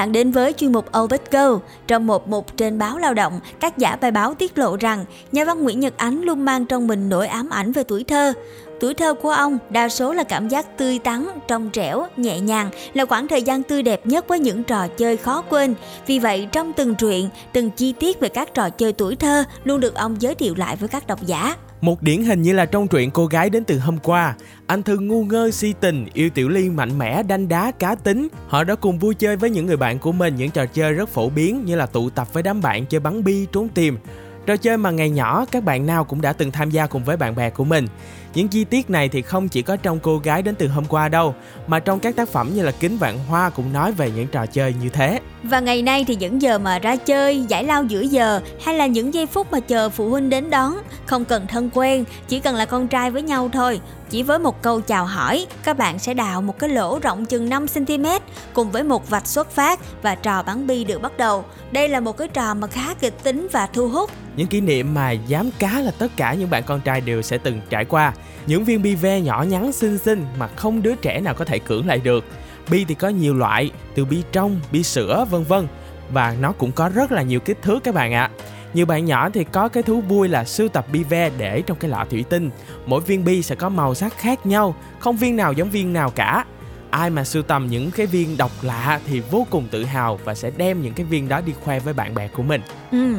Bạn 0.00 0.12
đến 0.12 0.30
với 0.30 0.52
chuyên 0.52 0.72
mục 0.72 0.98
Old 0.98 1.14
Go. 1.30 1.58
Trong 1.86 2.06
một 2.06 2.28
mục 2.28 2.56
trên 2.56 2.78
báo 2.78 2.98
Lao 2.98 3.14
động, 3.14 3.40
tác 3.60 3.78
giả 3.78 3.96
bài 3.96 4.10
báo 4.10 4.34
tiết 4.34 4.58
lộ 4.58 4.76
rằng 4.76 5.04
nhà 5.32 5.44
văn 5.44 5.62
Nguyễn 5.62 5.80
Nhật 5.80 5.96
Ánh 5.96 6.22
luôn 6.22 6.44
mang 6.44 6.66
trong 6.66 6.86
mình 6.86 7.08
nỗi 7.08 7.26
ám 7.26 7.50
ảnh 7.50 7.72
về 7.72 7.84
tuổi 7.84 8.04
thơ. 8.04 8.32
Tuổi 8.80 8.94
thơ 8.94 9.14
của 9.14 9.30
ông 9.30 9.58
đa 9.70 9.88
số 9.88 10.12
là 10.12 10.24
cảm 10.24 10.48
giác 10.48 10.78
tươi 10.78 10.98
tắn, 10.98 11.26
trong 11.48 11.70
trẻo, 11.70 12.06
nhẹ 12.16 12.40
nhàng, 12.40 12.70
là 12.94 13.04
khoảng 13.04 13.28
thời 13.28 13.42
gian 13.42 13.62
tươi 13.62 13.82
đẹp 13.82 14.06
nhất 14.06 14.28
với 14.28 14.38
những 14.38 14.64
trò 14.64 14.86
chơi 14.88 15.16
khó 15.16 15.42
quên. 15.42 15.74
Vì 16.06 16.18
vậy, 16.18 16.48
trong 16.52 16.72
từng 16.72 16.94
truyện, 16.94 17.28
từng 17.52 17.70
chi 17.70 17.92
tiết 17.92 18.20
về 18.20 18.28
các 18.28 18.54
trò 18.54 18.70
chơi 18.70 18.92
tuổi 18.92 19.16
thơ 19.16 19.44
luôn 19.64 19.80
được 19.80 19.94
ông 19.94 20.16
giới 20.22 20.34
thiệu 20.34 20.54
lại 20.56 20.76
với 20.76 20.88
các 20.88 21.06
độc 21.06 21.26
giả. 21.26 21.56
Một 21.80 22.02
điển 22.02 22.22
hình 22.24 22.42
như 22.42 22.52
là 22.52 22.66
trong 22.66 22.88
truyện 22.88 23.10
cô 23.10 23.26
gái 23.26 23.50
đến 23.50 23.64
từ 23.64 23.78
hôm 23.78 23.98
qua, 23.98 24.34
anh 24.66 24.82
Thư 24.82 24.98
ngu 24.98 25.24
ngơ 25.24 25.50
si 25.50 25.74
tình, 25.80 26.06
yêu 26.14 26.30
Tiểu 26.30 26.48
Ly 26.48 26.68
mạnh 26.68 26.98
mẽ, 26.98 27.22
đanh 27.22 27.48
đá, 27.48 27.72
cá 27.78 27.94
tính. 27.94 28.28
Họ 28.48 28.64
đã 28.64 28.74
cùng 28.74 28.98
vui 28.98 29.14
chơi 29.14 29.36
với 29.36 29.50
những 29.50 29.66
người 29.66 29.76
bạn 29.76 29.98
của 29.98 30.12
mình 30.12 30.36
những 30.36 30.50
trò 30.50 30.66
chơi 30.66 30.92
rất 30.92 31.08
phổ 31.08 31.28
biến 31.28 31.64
như 31.64 31.76
là 31.76 31.86
tụ 31.86 32.10
tập 32.10 32.32
với 32.32 32.42
đám 32.42 32.60
bạn 32.60 32.86
chơi 32.86 33.00
bắn 33.00 33.24
bi, 33.24 33.46
trốn 33.52 33.68
tìm. 33.68 33.98
Trò 34.46 34.56
chơi 34.56 34.76
mà 34.76 34.90
ngày 34.90 35.10
nhỏ 35.10 35.44
các 35.50 35.64
bạn 35.64 35.86
nào 35.86 36.04
cũng 36.04 36.20
đã 36.20 36.32
từng 36.32 36.50
tham 36.50 36.70
gia 36.70 36.86
cùng 36.86 37.04
với 37.04 37.16
bạn 37.16 37.34
bè 37.34 37.50
của 37.50 37.64
mình. 37.64 37.86
Những 38.34 38.48
chi 38.48 38.64
tiết 38.64 38.90
này 38.90 39.08
thì 39.08 39.22
không 39.22 39.48
chỉ 39.48 39.62
có 39.62 39.76
trong 39.76 40.00
cô 40.00 40.18
gái 40.18 40.42
đến 40.42 40.54
từ 40.54 40.68
hôm 40.68 40.84
qua 40.84 41.08
đâu, 41.08 41.34
mà 41.66 41.80
trong 41.80 42.00
các 42.00 42.16
tác 42.16 42.28
phẩm 42.28 42.50
như 42.54 42.62
là 42.62 42.70
Kính 42.70 42.98
Vạn 42.98 43.18
Hoa 43.18 43.50
cũng 43.50 43.72
nói 43.72 43.92
về 43.92 44.10
những 44.10 44.26
trò 44.26 44.46
chơi 44.46 44.74
như 44.82 44.88
thế. 44.88 45.20
Và 45.42 45.60
ngày 45.60 45.82
nay 45.82 46.04
thì 46.08 46.16
những 46.16 46.42
giờ 46.42 46.58
mà 46.58 46.78
ra 46.78 46.96
chơi, 46.96 47.42
giải 47.48 47.64
lao 47.64 47.84
giữa 47.84 48.00
giờ 48.00 48.40
hay 48.64 48.74
là 48.74 48.86
những 48.86 49.14
giây 49.14 49.26
phút 49.26 49.52
mà 49.52 49.60
chờ 49.60 49.88
phụ 49.88 50.08
huynh 50.10 50.30
đến 50.30 50.50
đón, 50.50 50.76
không 51.06 51.24
cần 51.24 51.46
thân 51.46 51.70
quen, 51.74 52.04
chỉ 52.28 52.40
cần 52.40 52.54
là 52.54 52.64
con 52.64 52.88
trai 52.88 53.10
với 53.10 53.22
nhau 53.22 53.50
thôi. 53.52 53.80
Chỉ 54.10 54.22
với 54.22 54.38
một 54.38 54.62
câu 54.62 54.80
chào 54.80 55.04
hỏi, 55.04 55.46
các 55.64 55.78
bạn 55.78 55.98
sẽ 55.98 56.14
đào 56.14 56.42
một 56.42 56.58
cái 56.58 56.70
lỗ 56.70 56.98
rộng 56.98 57.26
chừng 57.26 57.50
5cm 57.50 58.20
cùng 58.52 58.70
với 58.70 58.82
một 58.82 59.10
vạch 59.10 59.26
xuất 59.26 59.50
phát 59.50 59.80
và 60.02 60.14
trò 60.14 60.42
bắn 60.42 60.66
bi 60.66 60.84
được 60.84 61.02
bắt 61.02 61.18
đầu. 61.18 61.44
Đây 61.72 61.88
là 61.88 62.00
một 62.00 62.16
cái 62.16 62.28
trò 62.28 62.54
mà 62.54 62.66
khá 62.66 62.94
kịch 62.94 63.22
tính 63.22 63.48
và 63.52 63.66
thu 63.66 63.88
hút. 63.88 64.10
Những 64.36 64.46
kỷ 64.46 64.60
niệm 64.60 64.94
mà 64.94 65.10
dám 65.10 65.50
cá 65.58 65.80
là 65.80 65.90
tất 65.98 66.08
cả 66.16 66.34
những 66.34 66.50
bạn 66.50 66.62
con 66.66 66.80
trai 66.80 67.00
đều 67.00 67.22
sẽ 67.22 67.38
từng 67.38 67.60
trải 67.70 67.84
qua. 67.84 68.12
Những 68.46 68.64
viên 68.64 68.82
bi 68.82 68.94
ve 68.94 69.20
nhỏ 69.20 69.44
nhắn 69.48 69.72
xinh 69.72 69.98
xinh 69.98 70.26
mà 70.38 70.46
không 70.46 70.82
đứa 70.82 70.94
trẻ 70.94 71.20
nào 71.20 71.34
có 71.34 71.44
thể 71.44 71.58
cưỡng 71.58 71.86
lại 71.86 72.00
được. 72.04 72.24
Bi 72.70 72.84
thì 72.84 72.94
có 72.94 73.08
nhiều 73.08 73.34
loại, 73.34 73.70
từ 73.94 74.04
bi 74.04 74.22
trong, 74.32 74.60
bi 74.72 74.82
sữa 74.82 75.26
vân 75.30 75.44
vân 75.44 75.66
và 76.12 76.36
nó 76.40 76.52
cũng 76.52 76.72
có 76.72 76.88
rất 76.88 77.12
là 77.12 77.22
nhiều 77.22 77.40
kích 77.40 77.62
thước 77.62 77.84
các 77.84 77.94
bạn 77.94 78.12
ạ. 78.12 78.30
Nhiều 78.74 78.86
bạn 78.86 79.04
nhỏ 79.04 79.30
thì 79.30 79.44
có 79.44 79.68
cái 79.68 79.82
thú 79.82 80.00
vui 80.00 80.28
là 80.28 80.44
sưu 80.44 80.68
tập 80.68 80.86
bi 80.92 81.02
ve 81.02 81.30
để 81.38 81.62
trong 81.62 81.78
cái 81.78 81.90
lọ 81.90 82.04
thủy 82.10 82.24
tinh. 82.30 82.50
Mỗi 82.86 83.00
viên 83.00 83.24
bi 83.24 83.42
sẽ 83.42 83.54
có 83.54 83.68
màu 83.68 83.94
sắc 83.94 84.18
khác 84.18 84.46
nhau, 84.46 84.74
không 84.98 85.16
viên 85.16 85.36
nào 85.36 85.52
giống 85.52 85.70
viên 85.70 85.92
nào 85.92 86.10
cả. 86.10 86.44
Ai 86.90 87.10
mà 87.10 87.24
sưu 87.24 87.42
tầm 87.42 87.66
những 87.66 87.90
cái 87.90 88.06
viên 88.06 88.36
độc 88.36 88.50
lạ 88.62 89.00
thì 89.06 89.20
vô 89.30 89.46
cùng 89.50 89.68
tự 89.70 89.84
hào 89.84 90.20
và 90.24 90.34
sẽ 90.34 90.50
đem 90.56 90.82
những 90.82 90.94
cái 90.94 91.06
viên 91.06 91.28
đó 91.28 91.40
đi 91.40 91.52
khoe 91.64 91.80
với 91.80 91.94
bạn 91.94 92.14
bè 92.14 92.28
của 92.28 92.42
mình. 92.42 92.60
Ừ, 92.92 93.14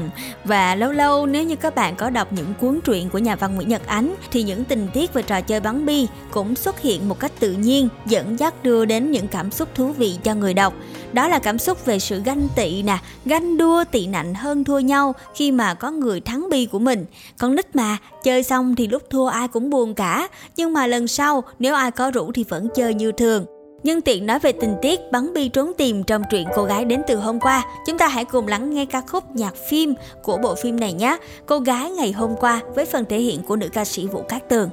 và 0.46 0.76
lâu 0.76 0.92
lâu 0.92 1.26
nếu 1.26 1.44
như 1.44 1.56
các 1.56 1.76
bạn 1.76 1.96
có 1.96 2.10
đọc 2.10 2.34
những 2.34 2.54
cuốn 2.62 2.80
truyện 2.82 3.10
của 3.10 3.18
nhà 3.18 3.36
văn 3.36 3.56
Nguyễn 3.56 3.70
Nhật 3.70 3.88
Ánh 3.88 4.16
thì 4.32 4.44
những 4.44 4.64
tình 4.64 4.88
tiết 4.94 5.14
về 5.14 5.22
trò 5.22 5.42
chơi 5.42 5.60
bắn 5.60 5.86
bi 5.86 6.08
cũng 6.32 6.56
xuất 6.56 6.82
hiện 6.82 7.10
một 7.10 7.20
cách 7.20 7.32
tự 7.40 7.52
nhiên, 7.52 7.88
dẫn 8.06 8.40
dắt 8.40 8.64
đưa 8.64 8.86
đến 8.86 9.12
những 9.12 9.28
cảm 9.28 9.52
xúc 9.52 9.70
thú 9.76 9.92
vị 9.92 10.18
cho 10.24 10.36
người 10.36 10.54
đọc. 10.54 10.74
Đó 11.14 11.28
là 11.28 11.40
cảm 11.40 11.60
xúc 11.60 11.86
về 11.86 12.00
sự 12.00 12.22
ganh 12.26 12.48
tị 12.56 12.84
nè, 12.84 12.98
ganh 13.26 13.58
đua 13.58 13.84
tị 13.92 14.08
nạnh 14.08 14.34
hơn 14.34 14.64
thua 14.64 14.80
nhau 14.80 15.14
khi 15.36 15.52
mà 15.52 15.74
có 15.74 15.92
người 15.92 16.22
thắng 16.22 16.50
bi 16.50 16.66
của 16.66 16.80
mình. 16.80 17.06
Con 17.38 17.56
nít 17.56 17.76
mà, 17.76 17.98
chơi 18.24 18.44
xong 18.44 18.76
thì 18.76 18.88
lúc 18.88 19.04
thua 19.10 19.28
ai 19.28 19.48
cũng 19.48 19.70
buồn 19.70 19.96
cả, 19.96 20.28
nhưng 20.56 20.74
mà 20.74 20.88
lần 20.88 21.08
sau 21.08 21.44
nếu 21.60 21.76
ai 21.76 21.92
có 21.92 22.12
rủ 22.12 22.32
thì 22.32 22.46
vẫn 22.50 22.68
chơi 22.76 22.94
như 22.94 23.12
thường. 23.12 23.46
Nhân 23.84 24.02
tiện 24.02 24.26
nói 24.26 24.39
về 24.39 24.52
tình 24.52 24.76
tiết 24.82 25.00
bắn 25.12 25.34
bi 25.34 25.50
trốn 25.50 25.72
tìm 25.78 26.04
trong 26.04 26.22
truyện 26.32 26.48
cô 26.56 26.63
gái 26.63 26.86
đến 26.86 27.02
từ 27.08 27.15
hôm 27.15 27.39
qua, 27.39 27.65
chúng 27.88 27.98
ta 27.98 28.08
hãy 28.08 28.26
cùng 28.26 28.48
lắng 28.48 28.74
nghe 28.74 28.86
ca 28.86 29.02
khúc 29.02 29.24
nhạc 29.36 29.56
phim 29.56 29.94
của 30.24 30.38
bộ 30.38 30.56
phim 30.56 30.80
này 30.80 30.94
nhé. 30.94 31.17
Cô 31.46 31.60
gái 31.60 31.91
ngày 31.91 32.12
hôm 32.12 32.36
qua 32.39 32.62
với 32.76 32.86
phần 32.86 33.06
thể 33.06 33.20
hiện 33.20 33.44
của 33.44 33.56
nữ 33.56 33.70
ca 33.74 33.86
sĩ 33.86 34.08
Vũ 34.08 34.22
Cát 34.30 34.50
Tường. 34.50 34.70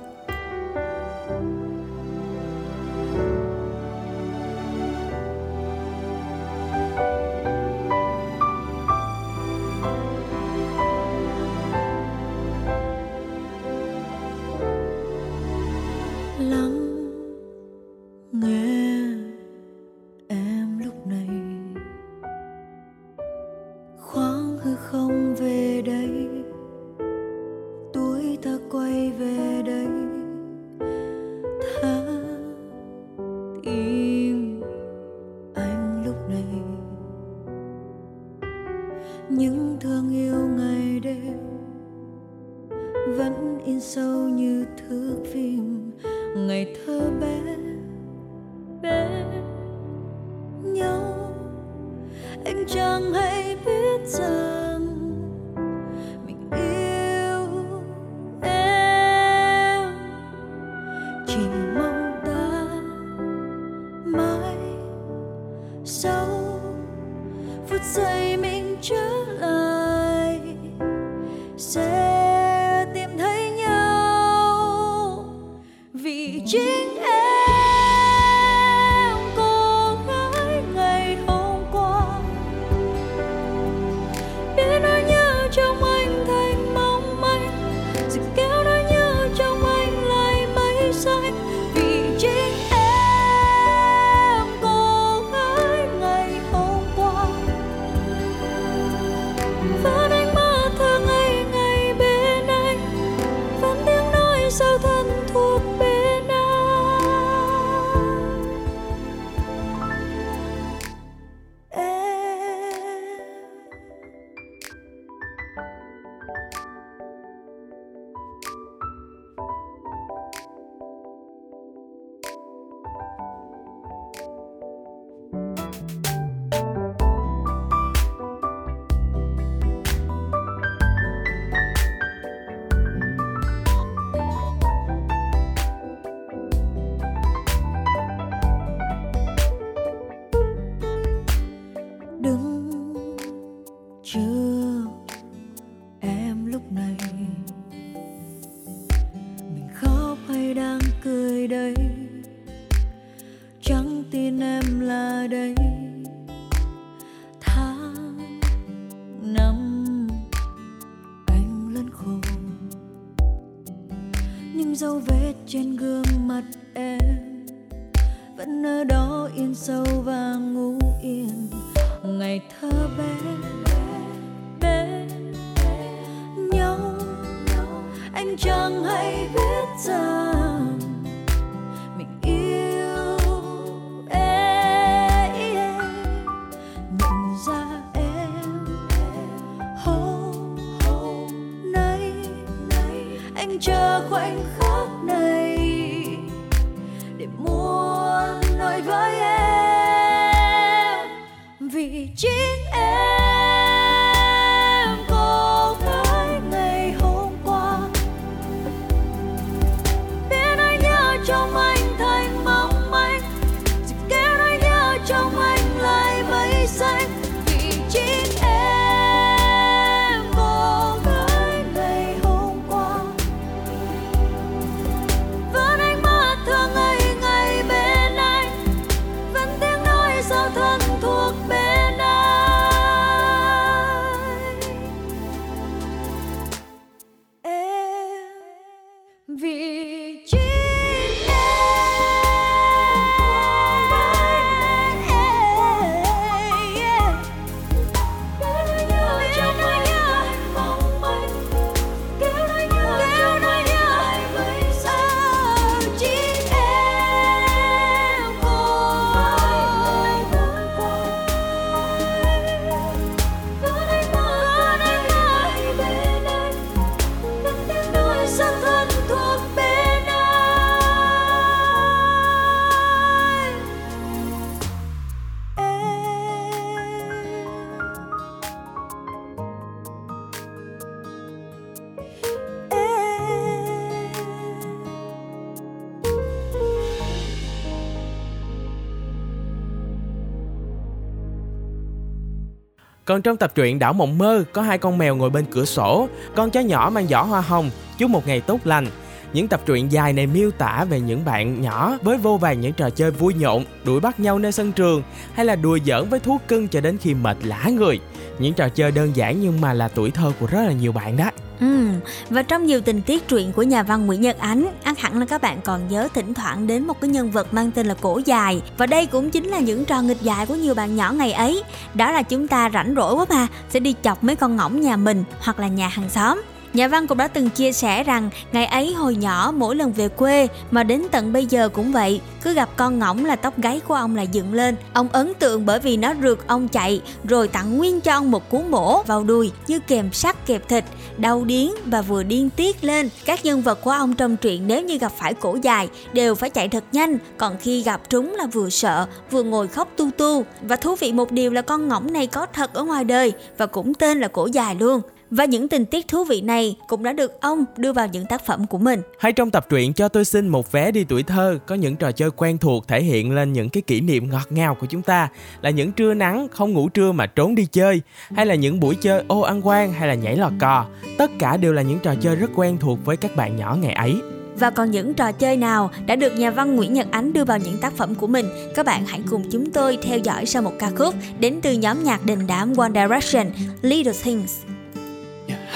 Còn 293.08 293.22
trong 293.22 293.36
tập 293.36 293.52
truyện 293.54 293.78
Đảo 293.78 293.92
Mộng 293.92 294.18
Mơ 294.18 294.44
có 294.52 294.62
hai 294.62 294.78
con 294.78 294.98
mèo 294.98 295.16
ngồi 295.16 295.30
bên 295.30 295.44
cửa 295.50 295.64
sổ, 295.64 296.08
con 296.34 296.50
chó 296.50 296.60
nhỏ 296.60 296.90
mang 296.94 297.06
giỏ 297.08 297.22
hoa 297.22 297.40
hồng, 297.40 297.70
chúc 297.98 298.10
một 298.10 298.26
ngày 298.26 298.40
tốt 298.40 298.60
lành. 298.64 298.86
Những 299.32 299.48
tập 299.48 299.60
truyện 299.66 299.92
dài 299.92 300.12
này 300.12 300.26
miêu 300.26 300.50
tả 300.50 300.84
về 300.90 301.00
những 301.00 301.24
bạn 301.24 301.60
nhỏ 301.60 301.98
với 302.02 302.18
vô 302.18 302.36
vàng 302.36 302.60
những 302.60 302.72
trò 302.72 302.90
chơi 302.90 303.10
vui 303.10 303.34
nhộn, 303.34 303.64
đuổi 303.84 304.00
bắt 304.00 304.20
nhau 304.20 304.38
nơi 304.38 304.52
sân 304.52 304.72
trường 304.72 305.02
hay 305.34 305.46
là 305.46 305.56
đùa 305.56 305.78
giỡn 305.84 306.08
với 306.08 306.20
thú 306.20 306.38
cưng 306.48 306.68
cho 306.68 306.80
đến 306.80 306.98
khi 306.98 307.14
mệt 307.14 307.36
lã 307.42 307.64
người. 307.78 308.00
Những 308.38 308.54
trò 308.54 308.68
chơi 308.68 308.90
đơn 308.90 309.16
giản 309.16 309.40
nhưng 309.40 309.60
mà 309.60 309.72
là 309.72 309.88
tuổi 309.88 310.10
thơ 310.10 310.32
của 310.40 310.46
rất 310.46 310.62
là 310.66 310.72
nhiều 310.72 310.92
bạn 310.92 311.16
đó. 311.16 311.30
Ừ, 311.60 311.88
và 312.30 312.42
trong 312.42 312.66
nhiều 312.66 312.80
tình 312.80 313.02
tiết 313.02 313.28
truyện 313.28 313.52
của 313.52 313.62
nhà 313.62 313.82
văn 313.82 314.06
Nguyễn 314.06 314.20
Nhật 314.20 314.38
Ánh, 314.38 314.66
ăn 314.82 314.94
hẳn 314.98 315.18
là 315.18 315.26
các 315.26 315.42
bạn 315.42 315.60
còn 315.64 315.88
nhớ 315.88 316.08
thỉnh 316.14 316.34
thoảng 316.34 316.66
đến 316.66 316.86
một 316.86 317.00
cái 317.00 317.10
nhân 317.10 317.30
vật 317.30 317.54
mang 317.54 317.70
tên 317.70 317.86
là 317.86 317.94
Cổ 318.00 318.20
Dài. 318.24 318.62
Và 318.78 318.86
đây 318.86 319.06
cũng 319.06 319.30
chính 319.30 319.44
là 319.44 319.58
những 319.58 319.84
trò 319.84 320.02
nghịch 320.02 320.22
dại 320.22 320.46
của 320.46 320.54
nhiều 320.54 320.74
bạn 320.74 320.96
nhỏ 320.96 321.12
ngày 321.12 321.32
ấy. 321.32 321.62
Đó 321.94 322.12
là 322.12 322.22
chúng 322.22 322.48
ta 322.48 322.70
rảnh 322.70 322.94
rỗi 322.96 323.14
quá 323.14 323.24
mà, 323.28 323.46
sẽ 323.70 323.80
đi 323.80 323.94
chọc 324.02 324.24
mấy 324.24 324.36
con 324.36 324.56
ngỗng 324.56 324.80
nhà 324.80 324.96
mình 324.96 325.24
hoặc 325.40 325.60
là 325.60 325.68
nhà 325.68 325.88
hàng 325.88 326.10
xóm. 326.10 326.42
Nhà 326.74 326.88
văn 326.88 327.06
cũng 327.06 327.18
đã 327.18 327.28
từng 327.28 327.50
chia 327.50 327.72
sẻ 327.72 328.04
rằng 328.04 328.30
ngày 328.52 328.66
ấy 328.66 328.94
hồi 328.94 329.14
nhỏ 329.14 329.52
mỗi 329.56 329.76
lần 329.76 329.92
về 329.92 330.08
quê 330.08 330.48
mà 330.70 330.82
đến 330.82 331.02
tận 331.10 331.32
bây 331.32 331.46
giờ 331.46 331.68
cũng 331.68 331.92
vậy, 331.92 332.20
cứ 332.42 332.54
gặp 332.54 332.68
con 332.76 332.98
ngỗng 332.98 333.24
là 333.24 333.36
tóc 333.36 333.58
gáy 333.58 333.80
của 333.88 333.94
ông 333.94 334.16
là 334.16 334.22
dựng 334.22 334.54
lên. 334.54 334.76
Ông 334.92 335.08
ấn 335.12 335.34
tượng 335.34 335.66
bởi 335.66 335.80
vì 335.80 335.96
nó 335.96 336.14
rượt 336.22 336.38
ông 336.46 336.68
chạy 336.68 337.00
rồi 337.24 337.48
tặng 337.48 337.78
nguyên 337.78 338.00
cho 338.00 338.12
ông 338.12 338.30
một 338.30 338.50
cú 338.50 338.62
mổ 338.62 339.02
vào 339.02 339.24
đùi 339.24 339.52
như 339.66 339.80
kèm 339.80 340.12
sắt 340.12 340.46
kẹp 340.46 340.68
thịt, 340.68 340.84
đau 341.18 341.44
điếng 341.44 341.70
và 341.86 342.02
vừa 342.02 342.22
điên 342.22 342.50
tiết 342.50 342.84
lên. 342.84 343.08
Các 343.24 343.44
nhân 343.44 343.62
vật 343.62 343.78
của 343.84 343.90
ông 343.90 344.14
trong 344.14 344.36
truyện 344.36 344.66
nếu 344.66 344.82
như 344.82 344.98
gặp 344.98 345.12
phải 345.18 345.34
cổ 345.34 345.58
dài 345.62 345.88
đều 346.12 346.34
phải 346.34 346.50
chạy 346.50 346.68
thật 346.68 346.84
nhanh, 346.92 347.18
còn 347.36 347.56
khi 347.60 347.82
gặp 347.82 348.00
trúng 348.10 348.34
là 348.34 348.46
vừa 348.46 348.70
sợ 348.70 349.06
vừa 349.30 349.42
ngồi 349.42 349.68
khóc 349.68 349.88
tu 349.96 350.10
tu. 350.10 350.44
Và 350.62 350.76
thú 350.76 350.94
vị 350.94 351.12
một 351.12 351.32
điều 351.32 351.50
là 351.50 351.62
con 351.62 351.88
ngỗng 351.88 352.12
này 352.12 352.26
có 352.26 352.46
thật 352.46 352.74
ở 352.74 352.84
ngoài 352.84 353.04
đời 353.04 353.32
và 353.58 353.66
cũng 353.66 353.94
tên 353.94 354.20
là 354.20 354.28
cổ 354.28 354.46
dài 354.46 354.74
luôn. 354.74 355.00
Và 355.30 355.44
những 355.44 355.68
tình 355.68 355.84
tiết 355.84 356.08
thú 356.08 356.24
vị 356.24 356.40
này 356.40 356.76
cũng 356.88 357.02
đã 357.02 357.12
được 357.12 357.40
ông 357.40 357.64
đưa 357.76 357.92
vào 357.92 358.06
những 358.06 358.26
tác 358.26 358.46
phẩm 358.46 358.66
của 358.66 358.78
mình. 358.78 359.00
Hay 359.18 359.32
trong 359.32 359.50
tập 359.50 359.66
truyện 359.68 359.92
Cho 359.92 360.08
tôi 360.08 360.24
xin 360.24 360.48
một 360.48 360.72
vé 360.72 360.90
đi 360.90 361.04
tuổi 361.04 361.22
thơ 361.22 361.58
có 361.66 361.74
những 361.74 361.96
trò 361.96 362.12
chơi 362.12 362.30
quen 362.30 362.58
thuộc 362.58 362.88
thể 362.88 363.02
hiện 363.02 363.34
lên 363.34 363.52
những 363.52 363.68
cái 363.68 363.82
kỷ 363.82 364.00
niệm 364.00 364.30
ngọt 364.30 364.46
ngào 364.50 364.74
của 364.74 364.86
chúng 364.86 365.02
ta 365.02 365.28
là 365.60 365.70
những 365.70 365.92
trưa 365.92 366.14
nắng 366.14 366.48
không 366.48 366.72
ngủ 366.72 366.88
trưa 366.88 367.12
mà 367.12 367.26
trốn 367.26 367.54
đi 367.54 367.66
chơi 367.66 368.00
hay 368.34 368.46
là 368.46 368.54
những 368.54 368.80
buổi 368.80 368.94
chơi 368.94 369.24
ô 369.28 369.40
ăn 369.40 369.66
quan 369.66 369.92
hay 369.92 370.08
là 370.08 370.14
nhảy 370.14 370.36
lò 370.36 370.50
cò. 370.60 370.86
Tất 371.18 371.30
cả 371.38 371.56
đều 371.56 371.72
là 371.72 371.82
những 371.82 371.98
trò 371.98 372.14
chơi 372.20 372.36
rất 372.36 372.50
quen 372.54 372.76
thuộc 372.80 372.98
với 373.04 373.16
các 373.16 373.36
bạn 373.36 373.56
nhỏ 373.56 373.76
ngày 373.80 373.92
ấy. 373.92 374.14
Và 374.56 374.70
còn 374.70 374.90
những 374.90 375.14
trò 375.14 375.32
chơi 375.32 375.56
nào 375.56 375.90
đã 376.06 376.16
được 376.16 376.36
nhà 376.36 376.50
văn 376.50 376.76
Nguyễn 376.76 376.92
Nhật 376.92 377.06
Ánh 377.10 377.32
đưa 377.32 377.44
vào 377.44 377.58
những 377.58 377.78
tác 377.78 377.92
phẩm 377.92 378.14
của 378.14 378.26
mình? 378.26 378.46
Các 378.74 378.86
bạn 378.86 379.06
hãy 379.06 379.20
cùng 379.30 379.42
chúng 379.50 379.70
tôi 379.70 379.98
theo 380.02 380.18
dõi 380.18 380.46
sau 380.46 380.62
một 380.62 380.72
ca 380.78 380.90
khúc 380.96 381.14
đến 381.40 381.60
từ 381.62 381.72
nhóm 381.72 382.04
nhạc 382.04 382.24
đình 382.24 382.46
đám 382.46 382.74
One 382.76 382.90
Direction, 382.94 383.46
Little 383.82 384.12
Things. 384.22 384.77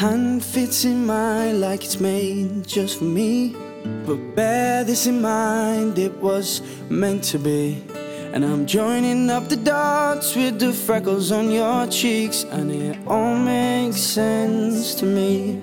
Hand 0.03 0.45
fits 0.45 0.85
in 0.85 1.07
mine 1.07 1.61
like 1.61 1.85
it's 1.85 2.01
made 2.01 2.67
just 2.67 2.99
for 2.99 3.05
me. 3.05 3.55
But 4.05 4.35
bear 4.35 4.83
this 4.83 5.07
in 5.07 5.23
mind, 5.23 5.97
it 5.97 6.13
was 6.17 6.61
meant 6.91 7.23
to 7.31 7.39
be. 7.39 7.85
And 8.33 8.45
I'm 8.45 8.67
joining 8.67 9.31
up 9.31 9.49
the 9.49 9.55
dots 9.55 10.35
with 10.35 10.59
the 10.59 10.73
freckles 10.73 11.31
on 11.31 11.53
your 11.53 11.87
cheeks, 11.87 12.43
and 12.43 12.73
it 12.73 12.99
all 13.07 13.37
makes 13.37 14.01
sense 14.01 14.97
to 14.97 15.07
me. 15.07 15.63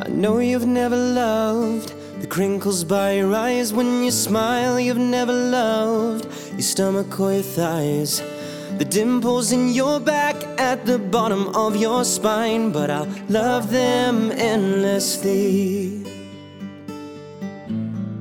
I 0.00 0.08
know 0.08 0.38
you've 0.38 0.66
never 0.66 0.96
loved 0.96 1.92
the 2.22 2.26
crinkles 2.26 2.82
by 2.82 3.16
your 3.16 3.34
eyes 3.34 3.74
when 3.74 4.02
you 4.02 4.10
smile. 4.10 4.80
You've 4.80 4.96
never 5.18 5.34
loved 5.34 6.24
your 6.52 6.62
stomach 6.62 7.20
or 7.20 7.34
your 7.34 7.42
thighs. 7.42 8.22
The 8.80 8.86
dimples 8.86 9.52
in 9.52 9.68
your 9.68 10.00
back 10.00 10.36
at 10.58 10.86
the 10.86 10.98
bottom 10.98 11.48
of 11.54 11.76
your 11.76 12.02
spine, 12.02 12.72
but 12.72 12.88
I'll 12.88 13.06
love 13.28 13.70
them 13.70 14.32
endlessly. 14.32 16.02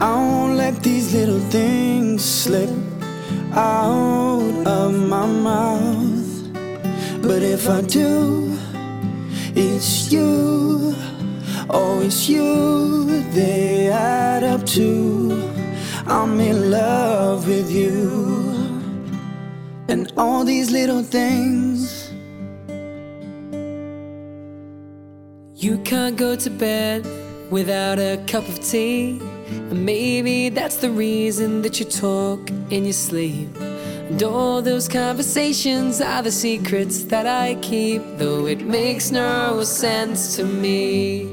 I 0.02 0.14
won't 0.16 0.58
let 0.58 0.84
these 0.84 1.14
little 1.14 1.40
things 1.50 2.26
slip 2.26 2.70
out 3.54 4.68
of 4.68 4.94
my 5.08 5.26
mouth. 5.26 6.52
But 7.22 7.42
if 7.42 7.70
I 7.70 7.80
do, 7.80 8.60
it's 9.56 10.12
you. 10.12 10.94
Oh, 11.70 12.02
it's 12.04 12.28
you 12.28 13.24
they 13.32 13.88
add 13.88 14.44
up 14.44 14.66
to. 14.76 15.42
I'm 16.06 16.38
in 16.42 16.70
love 16.70 17.48
with 17.48 17.72
you. 17.72 18.49
And 19.90 20.14
all 20.18 20.44
these 20.44 20.70
little 20.70 21.02
things. 21.02 22.12
You 25.56 25.80
can't 25.80 26.16
go 26.16 26.36
to 26.36 26.50
bed 26.52 27.08
without 27.50 27.98
a 27.98 28.24
cup 28.28 28.48
of 28.48 28.60
tea. 28.60 29.20
And 29.48 29.84
maybe 29.84 30.50
that's 30.50 30.76
the 30.76 30.92
reason 30.92 31.64
that 31.64 31.80
you 31.80 31.86
talk 31.86 32.52
in 32.70 32.84
your 32.86 32.94
sleep. 32.94 33.50
And 33.58 34.22
all 34.22 34.62
those 34.62 34.88
conversations 34.88 36.02
are 36.02 36.22
the 36.22 36.32
secrets 36.32 37.06
that 37.06 37.26
I 37.26 37.56
keep, 37.56 38.04
though 38.18 38.46
it 38.46 38.62
makes 38.62 39.10
no 39.10 39.64
sense 39.64 40.36
to 40.36 40.44
me. 40.44 41.29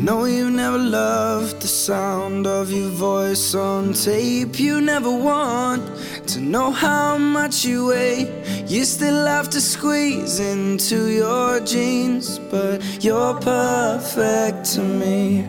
Know 0.00 0.26
you 0.26 0.48
never 0.48 0.78
loved 0.78 1.60
the 1.60 1.66
sound 1.66 2.46
of 2.46 2.70
your 2.70 2.88
voice 2.88 3.54
on 3.54 3.94
tape. 3.94 4.60
You 4.60 4.80
never 4.80 5.10
want 5.10 5.82
to 6.28 6.40
know 6.40 6.70
how 6.70 7.18
much 7.18 7.64
you 7.64 7.88
weigh. 7.88 8.64
You 8.66 8.84
still 8.84 9.26
have 9.26 9.50
to 9.50 9.60
squeeze 9.60 10.38
into 10.38 11.10
your 11.10 11.58
jeans, 11.60 12.38
but 12.38 12.80
you're 13.02 13.34
perfect 13.40 14.66
to 14.74 14.82
me. 14.82 15.44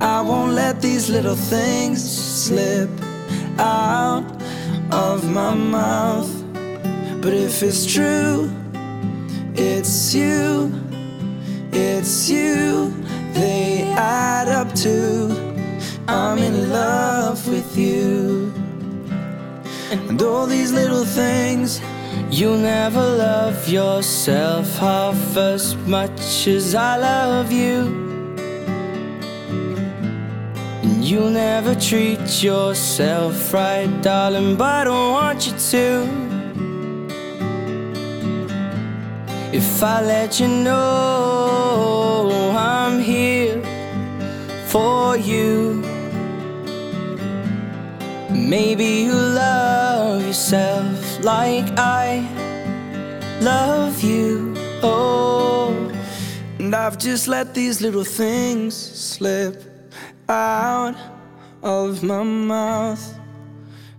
I 0.00 0.22
won't 0.22 0.52
let 0.52 0.80
these 0.80 1.10
little 1.10 1.36
things 1.36 2.00
slip 2.02 2.88
out 3.58 4.24
of 4.90 5.30
my 5.30 5.54
mouth. 5.54 6.30
But 7.20 7.34
if 7.34 7.62
it's 7.62 7.84
true, 7.84 8.50
it's 9.54 10.14
you, 10.14 10.79
it's 11.72 12.28
you, 12.28 12.94
they 13.32 13.82
add 13.96 14.48
up 14.48 14.72
to 14.76 15.50
I'm 16.10 16.38
in 16.38 16.72
love 16.72 17.46
with 17.46 17.78
you. 17.78 18.52
And 19.92 20.20
all 20.20 20.46
these 20.46 20.72
little 20.72 21.04
things. 21.04 21.80
You'll 22.30 22.58
never 22.58 23.00
love 23.00 23.68
yourself 23.68 24.76
half 24.78 25.36
as 25.36 25.76
much 25.86 26.48
as 26.48 26.74
I 26.74 26.96
love 26.96 27.52
you. 27.52 27.76
And 30.82 31.04
you'll 31.04 31.30
never 31.30 31.76
treat 31.76 32.42
yourself 32.42 33.52
right, 33.52 33.90
darling, 34.02 34.56
but 34.56 34.64
I 34.64 34.84
don't 34.84 35.12
want 35.12 35.46
you 35.46 35.52
to. 35.72 35.86
If 39.52 39.82
I 39.82 40.02
let 40.02 40.40
you 40.40 40.48
know 40.48 41.39
for 44.70 45.16
you, 45.16 45.82
maybe 48.30 48.84
you 48.84 49.12
love 49.12 50.24
yourself 50.24 51.24
like 51.24 51.66
I 51.76 52.22
love 53.40 54.00
you. 54.00 54.54
Oh, 54.82 55.74
And 56.60 56.72
I've 56.72 56.98
just 56.98 57.26
let 57.26 57.52
these 57.52 57.80
little 57.80 58.04
things 58.04 58.76
slip 58.76 59.56
out 60.28 60.94
of 61.64 62.04
my 62.04 62.22
mouth. 62.22 63.02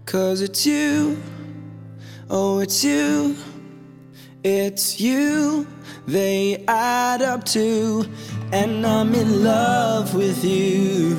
Cause 0.06 0.42
it's 0.42 0.66
you, 0.66 1.18
oh, 2.30 2.60
it's 2.60 2.82
you, 2.82 3.36
it's 4.44 5.02
you, 5.02 5.68
they 6.08 6.64
add 6.68 7.22
up 7.22 7.44
to, 7.46 8.06
and 8.52 8.86
I'm 8.86 9.14
in 9.14 9.44
love 9.44 10.16
with 10.16 10.44
you. 10.44 11.16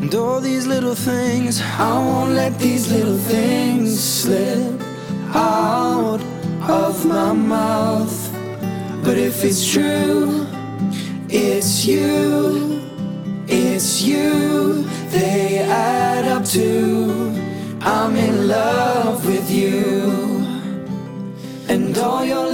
And 0.00 0.14
all 0.14 0.40
these 0.40 0.66
little 0.66 0.94
things, 0.94 1.62
I 1.62 1.92
won't 1.98 2.32
let 2.32 2.58
these 2.58 2.92
little 2.92 3.18
things 3.18 3.98
slip 3.98 4.80
out 5.34 6.20
of 6.68 7.06
my 7.06 7.32
mouth. 7.32 8.32
But 9.02 9.16
if 9.16 9.42
it's 9.44 9.72
true, 9.72 10.46
it's 11.28 11.86
you, 11.86 12.82
it's 13.48 14.02
you, 14.02 14.82
they 15.10 15.58
add 15.60 16.26
up 16.26 16.44
to. 16.46 17.32
I'm 17.80 18.16
in 18.16 18.48
love 18.48 19.26
with 19.26 19.50
you, 19.50 20.46
and 21.68 21.96
all 21.98 22.24
your. 22.24 22.53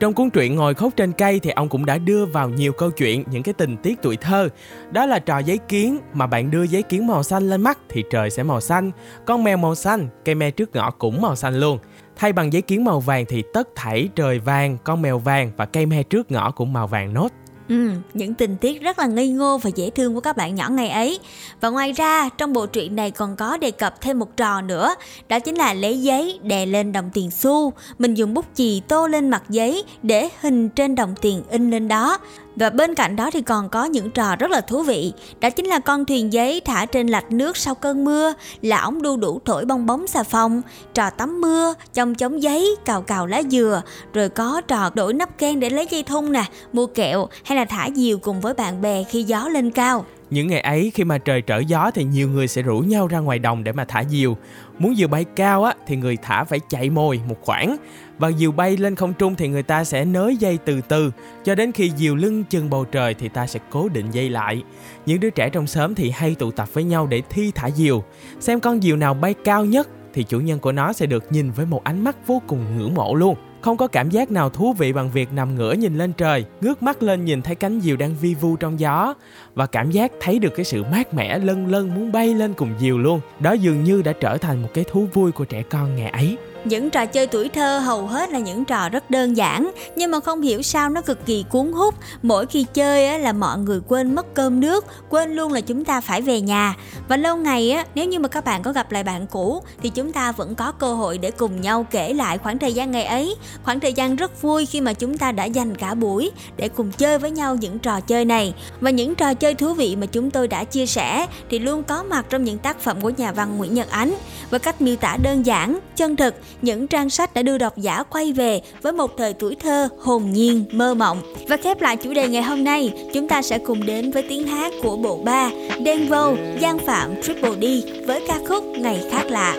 Trong 0.00 0.12
cuốn 0.14 0.30
truyện 0.30 0.54
Ngồi 0.54 0.74
khóc 0.74 0.92
trên 0.96 1.12
cây 1.12 1.40
thì 1.40 1.50
ông 1.50 1.68
cũng 1.68 1.86
đã 1.86 1.98
đưa 1.98 2.26
vào 2.26 2.48
nhiều 2.48 2.72
câu 2.72 2.90
chuyện 2.90 3.24
những 3.26 3.42
cái 3.42 3.54
tình 3.54 3.76
tiết 3.76 4.02
tuổi 4.02 4.16
thơ. 4.16 4.48
Đó 4.90 5.06
là 5.06 5.18
trò 5.18 5.38
giấy 5.38 5.58
kiến 5.68 5.98
mà 6.12 6.26
bạn 6.26 6.50
đưa 6.50 6.62
giấy 6.62 6.82
kiến 6.82 7.06
màu 7.06 7.22
xanh 7.22 7.50
lên 7.50 7.62
mắt 7.62 7.78
thì 7.88 8.04
trời 8.10 8.30
sẽ 8.30 8.42
màu 8.42 8.60
xanh. 8.60 8.90
Con 9.26 9.44
mèo 9.44 9.56
màu 9.56 9.74
xanh, 9.74 10.08
cây 10.24 10.34
me 10.34 10.50
trước 10.50 10.74
ngõ 10.74 10.90
cũng 10.90 11.22
màu 11.22 11.36
xanh 11.36 11.60
luôn. 11.60 11.78
Thay 12.16 12.32
bằng 12.32 12.52
giấy 12.52 12.62
kiến 12.62 12.84
màu 12.84 13.00
vàng 13.00 13.24
thì 13.28 13.42
tất 13.54 13.68
thảy 13.76 14.08
trời 14.14 14.38
vàng, 14.38 14.78
con 14.84 15.02
mèo 15.02 15.18
vàng 15.18 15.50
và 15.56 15.66
cây 15.66 15.86
me 15.86 16.02
trước 16.02 16.30
ngõ 16.30 16.50
cũng 16.50 16.72
màu 16.72 16.86
vàng 16.86 17.14
nốt. 17.14 17.28
Ừ, 17.68 17.90
những 18.14 18.34
tình 18.34 18.56
tiết 18.56 18.82
rất 18.82 18.98
là 18.98 19.06
ngây 19.06 19.28
ngô 19.28 19.58
và 19.58 19.70
dễ 19.74 19.90
thương 19.90 20.14
của 20.14 20.20
các 20.20 20.36
bạn 20.36 20.54
nhỏ 20.54 20.68
ngày 20.68 20.88
ấy. 20.88 21.18
Và 21.60 21.70
ngoài 21.70 21.92
ra, 21.92 22.28
trong 22.28 22.52
bộ 22.52 22.66
truyện 22.66 22.96
này 22.96 23.10
còn 23.10 23.36
có 23.36 23.56
đề 23.56 23.70
cập 23.70 24.00
thêm 24.00 24.18
một 24.18 24.36
trò 24.36 24.60
nữa, 24.60 24.94
đó 25.28 25.38
chính 25.38 25.54
là 25.54 25.74
lấy 25.74 26.02
giấy 26.02 26.38
đè 26.42 26.66
lên 26.66 26.92
đồng 26.92 27.10
tiền 27.14 27.30
xu. 27.30 27.72
Mình 27.98 28.14
dùng 28.14 28.34
bút 28.34 28.44
chì 28.54 28.82
tô 28.88 29.06
lên 29.06 29.28
mặt 29.28 29.42
giấy 29.48 29.84
để 30.02 30.28
hình 30.40 30.68
trên 30.68 30.94
đồng 30.94 31.14
tiền 31.20 31.42
in 31.50 31.70
lên 31.70 31.88
đó. 31.88 32.18
Và 32.56 32.70
bên 32.70 32.94
cạnh 32.94 33.16
đó 33.16 33.30
thì 33.30 33.42
còn 33.42 33.68
có 33.68 33.84
những 33.84 34.10
trò 34.10 34.36
rất 34.36 34.50
là 34.50 34.60
thú 34.60 34.82
vị 34.82 35.12
Đó 35.40 35.50
chính 35.50 35.66
là 35.66 35.78
con 35.78 36.04
thuyền 36.04 36.32
giấy 36.32 36.60
thả 36.64 36.86
trên 36.86 37.06
lạch 37.06 37.32
nước 37.32 37.56
sau 37.56 37.74
cơn 37.74 38.04
mưa 38.04 38.32
Là 38.62 38.80
ống 38.80 39.02
đu 39.02 39.16
đủ 39.16 39.40
thổi 39.44 39.64
bong 39.64 39.86
bóng 39.86 40.06
xà 40.06 40.22
phòng 40.22 40.62
Trò 40.94 41.10
tắm 41.10 41.40
mưa, 41.40 41.74
chông 41.94 42.14
chống 42.14 42.42
giấy, 42.42 42.76
cào 42.84 43.02
cào 43.02 43.26
lá 43.26 43.42
dừa 43.42 43.82
Rồi 44.12 44.28
có 44.28 44.60
trò 44.60 44.90
đổi 44.94 45.14
nắp 45.14 45.38
can 45.38 45.60
để 45.60 45.70
lấy 45.70 45.86
dây 45.90 46.02
thun 46.02 46.32
nè 46.32 46.44
Mua 46.72 46.86
kẹo 46.86 47.28
hay 47.44 47.58
là 47.58 47.64
thả 47.64 47.88
diều 47.94 48.18
cùng 48.18 48.40
với 48.40 48.54
bạn 48.54 48.82
bè 48.82 49.04
khi 49.04 49.22
gió 49.22 49.48
lên 49.48 49.70
cao 49.70 50.04
Những 50.30 50.46
ngày 50.46 50.60
ấy 50.60 50.92
khi 50.94 51.04
mà 51.04 51.18
trời 51.18 51.42
trở 51.42 51.58
gió 51.58 51.90
thì 51.94 52.04
nhiều 52.04 52.28
người 52.28 52.48
sẽ 52.48 52.62
rủ 52.62 52.78
nhau 52.78 53.06
ra 53.06 53.18
ngoài 53.18 53.38
đồng 53.38 53.64
để 53.64 53.72
mà 53.72 53.84
thả 53.84 54.04
diều. 54.10 54.36
Muốn 54.78 54.94
diều 54.96 55.08
bay 55.08 55.24
cao 55.24 55.64
á, 55.64 55.74
thì 55.86 55.96
người 55.96 56.16
thả 56.22 56.44
phải 56.44 56.60
chạy 56.68 56.90
mồi 56.90 57.20
một 57.28 57.36
khoảng. 57.42 57.76
Và 58.18 58.30
diều 58.30 58.52
bay 58.52 58.76
lên 58.76 58.94
không 58.94 59.14
trung 59.14 59.34
thì 59.34 59.48
người 59.48 59.62
ta 59.62 59.84
sẽ 59.84 60.04
nới 60.04 60.36
dây 60.36 60.58
từ 60.64 60.80
từ 60.88 61.10
cho 61.44 61.54
đến 61.54 61.72
khi 61.72 61.92
diều 61.96 62.14
lưng 62.16 62.44
chừng 62.44 62.70
bầu 62.70 62.84
trời 62.84 63.14
thì 63.14 63.28
ta 63.28 63.46
sẽ 63.46 63.60
cố 63.70 63.88
định 63.88 64.10
dây 64.10 64.30
lại. 64.30 64.62
Những 65.06 65.20
đứa 65.20 65.30
trẻ 65.30 65.48
trong 65.48 65.66
xóm 65.66 65.94
thì 65.94 66.10
hay 66.10 66.34
tụ 66.34 66.50
tập 66.50 66.68
với 66.72 66.84
nhau 66.84 67.06
để 67.06 67.22
thi 67.30 67.52
thả 67.54 67.70
diều. 67.70 68.04
Xem 68.40 68.60
con 68.60 68.80
diều 68.82 68.96
nào 68.96 69.14
bay 69.14 69.34
cao 69.44 69.64
nhất, 69.64 69.88
thì 70.14 70.22
chủ 70.22 70.40
nhân 70.40 70.58
của 70.58 70.72
nó 70.72 70.92
sẽ 70.92 71.06
được 71.06 71.32
nhìn 71.32 71.50
với 71.50 71.66
một 71.66 71.84
ánh 71.84 72.04
mắt 72.04 72.16
vô 72.26 72.42
cùng 72.46 72.78
ngưỡng 72.78 72.94
mộ 72.94 73.14
luôn. 73.14 73.36
Không 73.64 73.76
có 73.76 73.86
cảm 73.86 74.10
giác 74.10 74.30
nào 74.30 74.50
thú 74.50 74.72
vị 74.72 74.92
bằng 74.92 75.10
việc 75.10 75.32
nằm 75.32 75.54
ngửa 75.54 75.72
nhìn 75.72 75.98
lên 75.98 76.12
trời, 76.12 76.44
ngước 76.60 76.82
mắt 76.82 77.02
lên 77.02 77.24
nhìn 77.24 77.42
thấy 77.42 77.54
cánh 77.54 77.80
diều 77.80 77.96
đang 77.96 78.14
vi 78.20 78.34
vu 78.34 78.56
trong 78.56 78.80
gió 78.80 79.14
và 79.54 79.66
cảm 79.66 79.90
giác 79.90 80.12
thấy 80.20 80.38
được 80.38 80.52
cái 80.56 80.64
sự 80.64 80.84
mát 80.92 81.14
mẻ 81.14 81.38
lân 81.38 81.66
lân 81.66 81.94
muốn 81.94 82.12
bay 82.12 82.34
lên 82.34 82.54
cùng 82.54 82.70
diều 82.80 82.98
luôn. 82.98 83.20
Đó 83.40 83.52
dường 83.52 83.84
như 83.84 84.02
đã 84.02 84.12
trở 84.20 84.38
thành 84.38 84.62
một 84.62 84.68
cái 84.74 84.84
thú 84.90 85.06
vui 85.12 85.32
của 85.32 85.44
trẻ 85.44 85.62
con 85.62 85.96
ngày 85.96 86.10
ấy. 86.10 86.36
Những 86.64 86.90
trò 86.90 87.06
chơi 87.06 87.26
tuổi 87.26 87.48
thơ 87.48 87.78
hầu 87.78 88.06
hết 88.06 88.30
là 88.30 88.38
những 88.38 88.64
trò 88.64 88.88
rất 88.88 89.10
đơn 89.10 89.36
giản 89.36 89.70
Nhưng 89.96 90.10
mà 90.10 90.20
không 90.20 90.40
hiểu 90.40 90.62
sao 90.62 90.90
nó 90.90 91.00
cực 91.00 91.26
kỳ 91.26 91.44
cuốn 91.50 91.72
hút. 91.72 91.94
Mỗi 92.22 92.46
khi 92.46 92.66
chơi 92.74 93.06
á, 93.06 93.18
là 93.18 93.32
mọi 93.32 93.58
người 93.58 93.80
quên 93.88 94.14
mất 94.14 94.34
cơm 94.34 94.60
nước 94.60 94.84
Quên 95.10 95.36
luôn 95.36 95.52
là 95.52 95.60
chúng 95.60 95.84
ta 95.84 96.00
phải 96.00 96.22
về 96.22 96.40
nhà. 96.40 96.74
Và 97.08 97.16
lâu 97.16 97.36
ngày 97.36 97.70
á, 97.70 97.84
nếu 97.94 98.06
như 98.06 98.18
mà 98.18 98.28
các 98.28 98.44
bạn 98.44 98.62
có 98.62 98.72
gặp 98.72 98.92
lại 98.92 99.04
bạn 99.04 99.26
cũ 99.26 99.62
Thì 99.82 99.88
chúng 99.88 100.12
ta 100.12 100.32
vẫn 100.32 100.54
có 100.54 100.72
cơ 100.72 100.94
hội 100.94 101.18
để 101.18 101.30
cùng 101.30 101.60
nhau 101.60 101.86
kể 101.90 102.14
lại 102.14 102.38
khoảng 102.38 102.58
thời 102.58 102.72
gian 102.72 102.90
ngày 102.90 103.04
ấy. 103.04 103.36
Khoảng 103.62 103.80
thời 103.80 103.92
gian 103.92 104.16
rất 104.16 104.42
vui 104.42 104.66
khi 104.66 104.80
mà 104.80 104.92
chúng 104.92 105.18
ta 105.18 105.32
đã 105.32 105.44
dành 105.44 105.76
cả 105.76 105.94
buổi 105.94 106.30
Để 106.56 106.68
cùng 106.68 106.92
chơi 106.92 107.18
với 107.18 107.30
nhau 107.30 107.56
những 107.56 107.78
trò 107.78 108.00
chơi 108.00 108.24
này. 108.24 108.54
Và 108.80 108.90
những 108.90 109.14
trò 109.14 109.34
chơi 109.34 109.54
thú 109.54 109.74
vị 109.74 109.96
mà 109.96 110.06
chúng 110.06 110.30
tôi 110.30 110.48
đã 110.48 110.64
chia 110.64 110.86
sẻ 110.86 111.26
Thì 111.50 111.58
luôn 111.58 111.82
có 111.82 112.02
mặt 112.02 112.26
trong 112.30 112.44
những 112.44 112.58
tác 112.58 112.80
phẩm 112.80 113.00
của 113.00 113.10
nhà 113.10 113.32
văn 113.32 113.58
Nguyễn 113.58 113.74
Nhật 113.74 113.90
Ánh. 113.90 114.14
Với 114.50 114.60
cách 114.60 114.80
miêu 114.80 114.96
tả 114.96 115.16
đơn 115.22 115.46
giản, 115.46 115.78
chân 115.96 116.16
thực 116.16 116.34
những 116.64 116.86
trang 116.86 117.10
sách 117.10 117.34
đã 117.34 117.42
đưa 117.42 117.58
độc 117.58 117.78
giả 117.78 118.02
quay 118.02 118.32
về 118.32 118.60
với 118.82 118.92
một 118.92 119.16
thời 119.16 119.32
tuổi 119.32 119.56
thơ 119.60 119.88
hồn 119.98 120.32
nhiên, 120.32 120.64
mơ 120.72 120.94
mộng. 120.94 121.22
Và 121.48 121.56
khép 121.56 121.80
lại 121.80 121.96
chủ 121.96 122.14
đề 122.14 122.28
ngày 122.28 122.42
hôm 122.42 122.64
nay, 122.64 122.92
chúng 123.14 123.28
ta 123.28 123.42
sẽ 123.42 123.58
cùng 123.58 123.86
đến 123.86 124.10
với 124.10 124.22
tiếng 124.28 124.46
hát 124.46 124.72
của 124.82 124.96
bộ 124.96 125.20
ba 125.24 125.50
Đen 125.84 126.08
Vâu, 126.08 126.36
Giang 126.60 126.78
Phạm 126.78 127.22
Triple 127.22 127.54
D 127.60 127.64
với 128.06 128.24
ca 128.28 128.38
khúc 128.48 128.64
Ngày 128.64 129.04
Khác 129.10 129.24
Lạ. 129.30 129.54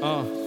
Uh. 0.00 0.37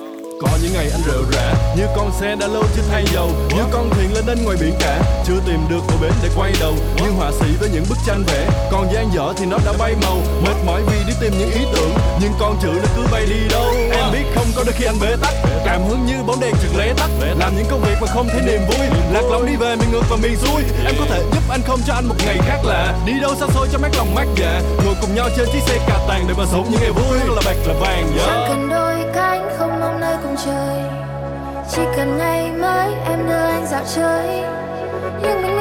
Có 0.42 0.50
những 0.62 0.74
ngày 0.74 0.90
anh 0.92 1.02
rệu 1.06 1.24
rã, 1.32 1.54
Như 1.78 1.84
con 1.96 2.12
xe 2.20 2.36
đã 2.36 2.48
lâu 2.48 2.64
chưa 2.76 2.82
thay 2.92 3.06
dầu. 3.14 3.30
Như 3.56 3.64
con 3.72 3.90
thuyền 3.90 4.14
lên 4.14 4.26
đến 4.26 4.38
ngoài 4.44 4.58
biển 4.62 4.74
cả, 4.80 5.02
Chưa 5.28 5.40
tìm 5.46 5.60
được 5.70 5.80
bờ 5.88 5.94
bến 6.02 6.12
để 6.24 6.30
quay 6.38 6.54
đầu. 6.60 6.74
Như 6.96 7.10
họa 7.18 7.32
sĩ 7.40 7.46
với 7.60 7.70
những 7.74 7.86
bức 7.90 7.98
tranh 8.06 8.24
vẽ 8.28 8.48
Còn 8.72 8.94
gian 8.94 9.10
dở 9.14 9.34
thì 9.38 9.46
nó 9.46 9.58
đã 9.66 9.74
bay 9.80 9.96
màu. 10.02 10.18
Mệt 10.44 10.56
mỏi 10.66 10.82
vì 10.88 10.98
đi 11.08 11.14
tìm 11.22 11.34
những 11.40 11.52
ý 11.52 11.62
tưởng, 11.74 11.92
Nhưng 12.22 12.32
con 12.40 12.58
chữ 12.62 12.70
nó 12.74 12.90
cứ 12.96 13.02
bay 13.12 13.26
đi 13.26 13.48
đâu. 13.52 13.66
Em 13.92 14.06
biết 14.12 14.26
không, 14.36 14.46
có 14.56 14.64
đôi 14.64 14.74
khi 14.74 14.86
anh 14.86 15.00
bế 15.02 15.16
tắc, 15.22 15.34
Cảm 15.66 15.82
hứng 15.88 16.06
như 16.06 16.24
bóng 16.28 16.40
đèn 16.40 16.56
trực 16.62 16.78
lé 16.78 16.94
tắt. 16.98 17.10
Làm 17.40 17.56
những 17.56 17.66
công 17.70 17.82
việc 17.82 17.96
mà 18.02 18.08
không 18.08 18.28
thấy 18.32 18.42
niềm 18.42 18.62
vui, 18.68 18.88
Lạc 19.12 19.24
lõng 19.32 19.46
đi 19.46 19.56
về 19.56 19.76
miền 19.76 19.92
ngược 19.92 20.04
và 20.10 20.18
miền 20.24 20.36
xuôi. 20.38 20.62
Em 20.86 20.96
có 21.00 21.06
thể 21.10 21.24
giúp 21.34 21.44
anh 21.50 21.62
không 21.68 21.80
cho 21.88 21.94
anh 21.94 22.06
một 22.06 22.16
ngày 22.26 22.38
khác 22.48 22.60
lạ. 22.66 22.94
Đi 23.06 23.14
đâu 23.22 23.36
xa 23.40 23.46
xôi 23.54 23.68
cho 23.72 23.80
mát 23.80 23.90
lòng 23.98 24.16
mát 24.16 24.28
dạ. 24.36 24.62
Ngồi 24.86 24.96
cùng 25.02 25.16
nhau 25.16 25.30
trên 25.38 25.48
chiếc 25.54 25.62
xe 25.68 25.78
cà 25.88 26.00
tàng 26.08 26.26
để 26.28 26.34
mà 26.38 26.46
sống 26.52 26.68
những 26.72 26.82
ngày 26.82 26.92
vui. 26.92 27.20
Là 27.36 27.42
bạc 27.46 27.56
là 27.66 27.74
vàng 27.80 28.12
yeah. 28.18 28.28
Chẳng 28.28 28.46
cần 28.50 28.70
đôi 28.70 28.96
cánh 29.14 29.50
không 29.60 29.81
mong 30.32 30.46
trời. 30.46 30.78
Chỉ 31.70 31.82
cần 31.96 32.18
ngày 32.18 32.52
mai 32.52 32.94
em 33.06 33.28
đưa 33.28 33.34
anh 33.34 33.66
dạo 33.66 33.84
chơi. 33.96 34.44
Nhưng 35.22 35.42
mình 35.42 35.61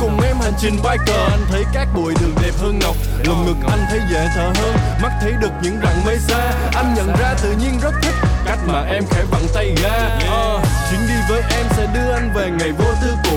cùng 0.00 0.20
em 0.20 0.36
hành 0.40 0.52
trình 0.58 0.76
biker. 0.76 1.30
Anh 1.30 1.40
thấy 1.50 1.64
các 1.72 1.88
bụi 1.94 2.14
đường 2.20 2.34
đẹp 2.42 2.52
hơn 2.58 2.78
ngọc 2.78 2.96
Lồng 3.26 3.46
ngực 3.46 3.56
anh 3.70 3.80
thấy 3.90 4.00
dễ 4.10 4.28
thở 4.34 4.52
hơn. 4.54 4.76
Mắt 5.02 5.12
thấy 5.20 5.32
được 5.40 5.52
những 5.62 5.80
rặng 5.84 6.04
mây 6.06 6.18
xa 6.18 6.52
Anh 6.74 6.94
nhận 6.94 7.08
ra 7.20 7.34
tự 7.42 7.52
nhiên 7.52 7.78
rất 7.82 7.92
thích 8.02 8.14
Cách 8.46 8.58
mà 8.66 8.82
em 8.82 9.04
khẽ 9.10 9.22
vặn 9.30 9.42
tay 9.54 9.74
ga 9.82 10.16
uh, 10.16 10.22
ờ, 10.28 10.60
Chuyến 10.90 11.00
đi 11.08 11.14
với 11.28 11.42
em 11.50 11.66
sẽ 11.76 11.86
đưa 11.94 12.12
anh 12.12 12.32
về 12.34 12.50
ngày 12.58 12.72
vô 12.72 12.86
tư 13.02 13.14
cũ 13.24 13.36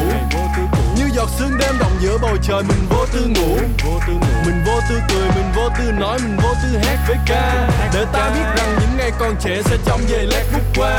giọt 1.23 1.29
sương 1.39 1.57
đêm 1.59 1.75
động 1.79 1.91
giữa 1.99 2.17
bầu 2.21 2.37
trời 2.41 2.63
Mình 2.63 2.87
vô 2.89 3.05
tư 3.13 3.25
ngủ. 3.25 3.57
Mình 4.45 4.63
vô 4.65 4.79
tư 4.89 4.99
cười, 5.09 5.27
mình 5.35 5.51
vô 5.55 5.69
tư 5.79 5.91
nói 5.91 6.19
Mình 6.23 6.37
vô 6.37 6.49
tư 6.63 6.77
hát 6.83 6.99
với 7.07 7.17
ca. 7.27 7.67
Để 7.93 8.05
ta 8.13 8.29
biết 8.29 8.45
rằng 8.57 8.75
những 8.79 8.97
ngày 8.97 9.11
còn 9.19 9.35
trẻ 9.39 9.61
sẽ 9.65 9.77
trong 9.85 10.01
về 10.07 10.23
lát 10.23 10.43
phút 10.51 10.61
qua. 10.75 10.91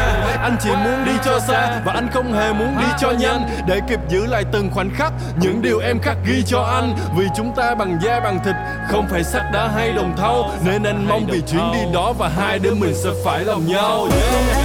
Anh 0.43 0.57
chỉ 0.63 0.71
muốn 0.71 1.05
đi 1.05 1.13
cho 1.25 1.41
xa 1.41 1.81
Và 1.85 1.93
anh 1.93 2.09
không 2.13 2.33
hề 2.33 2.53
muốn 2.53 2.77
đi 2.79 2.87
cho 3.01 3.11
nhanh. 3.11 3.49
Để 3.69 3.81
kịp 3.89 4.01
giữ 4.09 4.27
lại 4.27 4.45
từng 4.53 4.71
khoảnh 4.71 4.91
khắc 4.95 5.13
Những 5.41 5.63
điều 5.63 5.79
em 5.79 5.99
khắc 6.03 6.17
ghi 6.27 6.43
cho 6.47 6.61
anh. 6.61 6.97
Vì 7.17 7.25
chúng 7.37 7.53
ta 7.57 7.75
bằng 7.75 7.99
da 8.03 8.21
bằng 8.21 8.39
thịt 8.45 8.55
Không 8.91 9.09
phải 9.11 9.25
sắt 9.25 9.43
đá 9.53 9.69
hay 9.69 9.93
đồng 9.93 10.17
thau. 10.17 10.51
Nên 10.65 10.83
anh 10.83 11.09
mong 11.09 11.27
vì 11.27 11.41
chuyến 11.41 11.73
đi 11.73 11.81
đó 11.95 12.13
Và 12.19 12.29
hai 12.29 12.59
đứa 12.59 12.75
mình 12.75 12.95
sẽ 13.05 13.11
phải 13.25 13.45
lòng 13.45 13.67
nhau. 13.67 14.09
Yeah. 14.13 14.64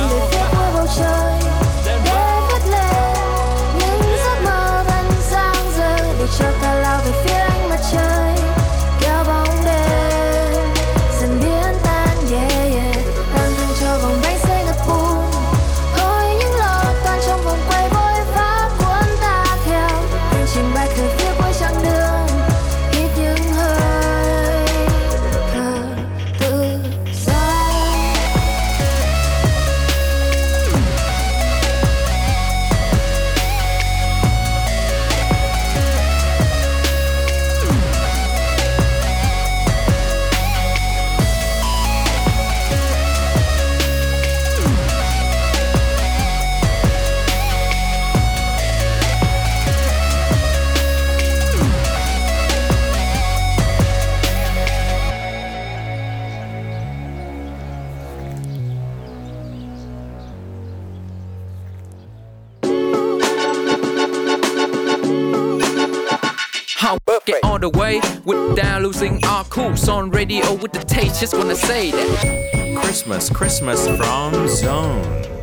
Without 68.26 68.82
losing 68.82 69.24
our 69.26 69.44
cool. 69.46 69.70
On 69.90 70.10
radio 70.10 70.54
with 70.54 70.72
the 70.72 70.84
taste, 70.84 71.20
just 71.20 71.34
wanna 71.34 71.56
say 71.56 71.92
that. 71.92 72.78
Christmas, 72.82 73.30
Christmas 73.30 73.88
from 73.88 74.48
Zone. 74.48 75.39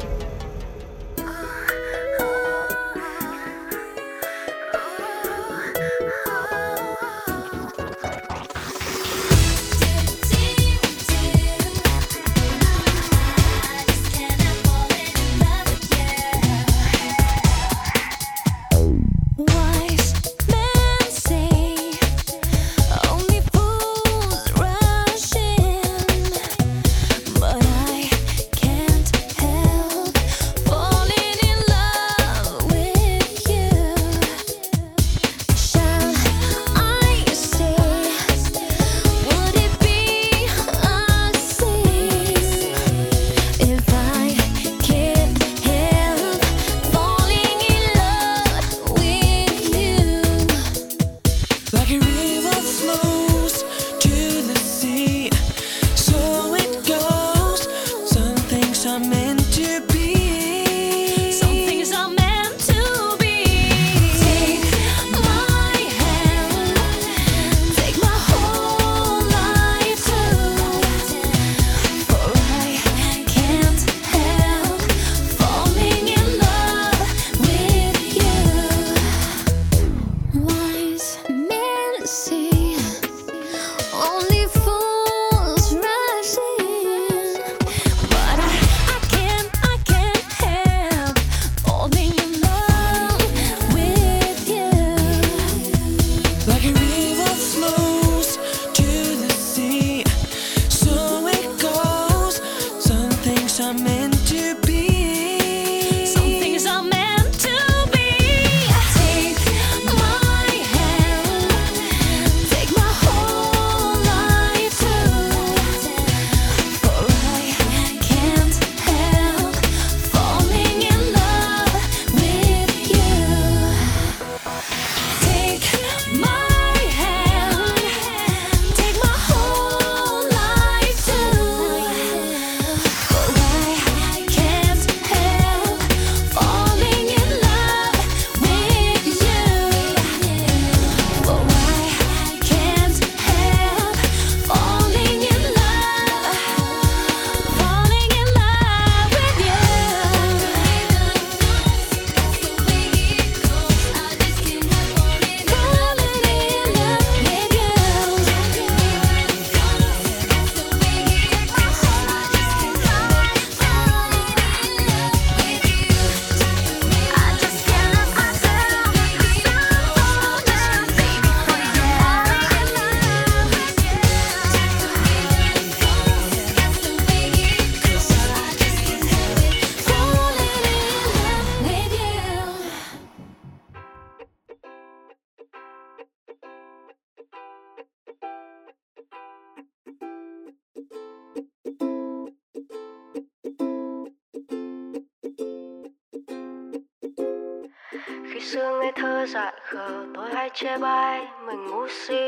Chê 200.57 200.77
bai, 200.79 201.21
mình 201.47 201.67
ngu 201.67 201.89
si. 201.89 202.23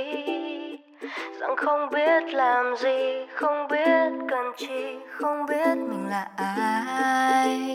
Rằng 1.40 1.56
không 1.56 1.88
biết 1.92 2.34
làm 2.34 2.76
gì, 2.76 3.26
không 3.34 3.68
biết 3.70 4.26
cần 4.30 4.52
chi, 4.56 4.96
không 5.10 5.46
biết 5.48 5.76
mình 5.76 6.06
là 6.10 6.28
ai. 6.36 7.68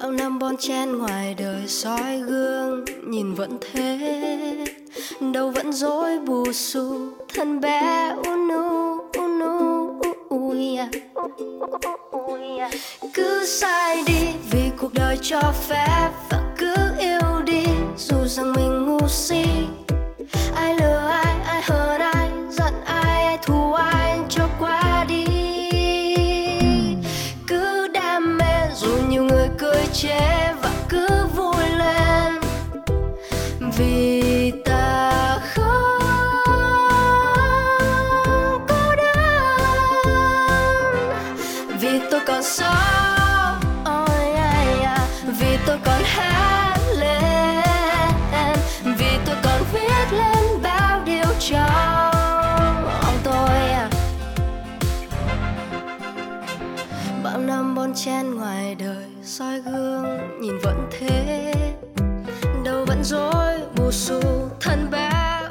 Bao 0.00 0.10
năm 0.10 0.38
bon 0.38 0.56
chen 0.56 0.98
ngoài 0.98 1.34
đời 1.38 1.66
soi 1.66 2.20
gương, 2.26 2.84
nhìn 3.04 3.34
vẫn 3.34 3.58
thế. 3.60 3.98
Đâu 5.32 5.50
vẫn 5.50 5.72
dối 5.72 6.18
bù 6.18 6.52
xù, 6.52 7.08
thân 7.34 7.60
bé 7.60 8.12
unu 8.26 8.98
unu 9.18 10.00
ui 10.28 10.78
cứ 13.14 13.44
sai 13.46 14.02
đi 14.06 14.28
vì 14.50 14.70
cuộc 14.78 14.94
đời 14.94 15.18
cho 15.22 15.40
phép, 15.68 16.10
vẫn 16.30 16.49
dù 18.08 18.26
rằng 18.26 18.52
mình 18.52 18.86
ngu 18.86 19.08
si 19.08 19.44
ai 20.54 20.74
lừa 20.74 21.08
ai 21.24 21.34
ai 21.46 21.62
hờn 21.62 22.00
ai 22.00 22.30
giận 22.50 22.74
ai 22.84 23.24
ai 23.24 23.38
thù 23.42 23.72
ai 23.72 24.18
cho 24.28 24.48
qua 24.58 25.04
đi. 25.08 25.24
Cứ 27.46 27.88
đam 27.94 28.38
mê 28.38 28.68
dù 28.74 28.88
nhiều 29.08 29.24
người 29.24 29.48
cười 29.58 29.86
chê 29.92 30.52
và 30.62 30.70
cứ 30.88 31.26
vui 31.36 31.68
lên. 31.78 32.40
Vì 33.76 34.52
ta 34.64 35.38
không 35.54 36.00
cô 38.68 38.96
đơn. 38.96 40.16
Vì 41.80 42.00
tôi 42.10 42.20
còn 42.26 42.42
sống 42.42 43.56
oh 43.82 44.10
yeah, 44.34 44.80
yeah. 44.80 45.00
vì 45.38 45.58
tôi 45.66 45.78
còn 45.84 46.02
hát. 46.04 46.69
Soi 59.40 59.60
gương 59.60 60.40
nhìn 60.40 60.58
vẫn 60.58 60.88
thế. 60.90 61.52
Đâu 62.64 62.84
vẫn 62.84 63.04
rối 63.04 63.54
bù 63.76 63.90
xù 63.90 64.20
thân 64.60 64.90
bé 64.90 65.10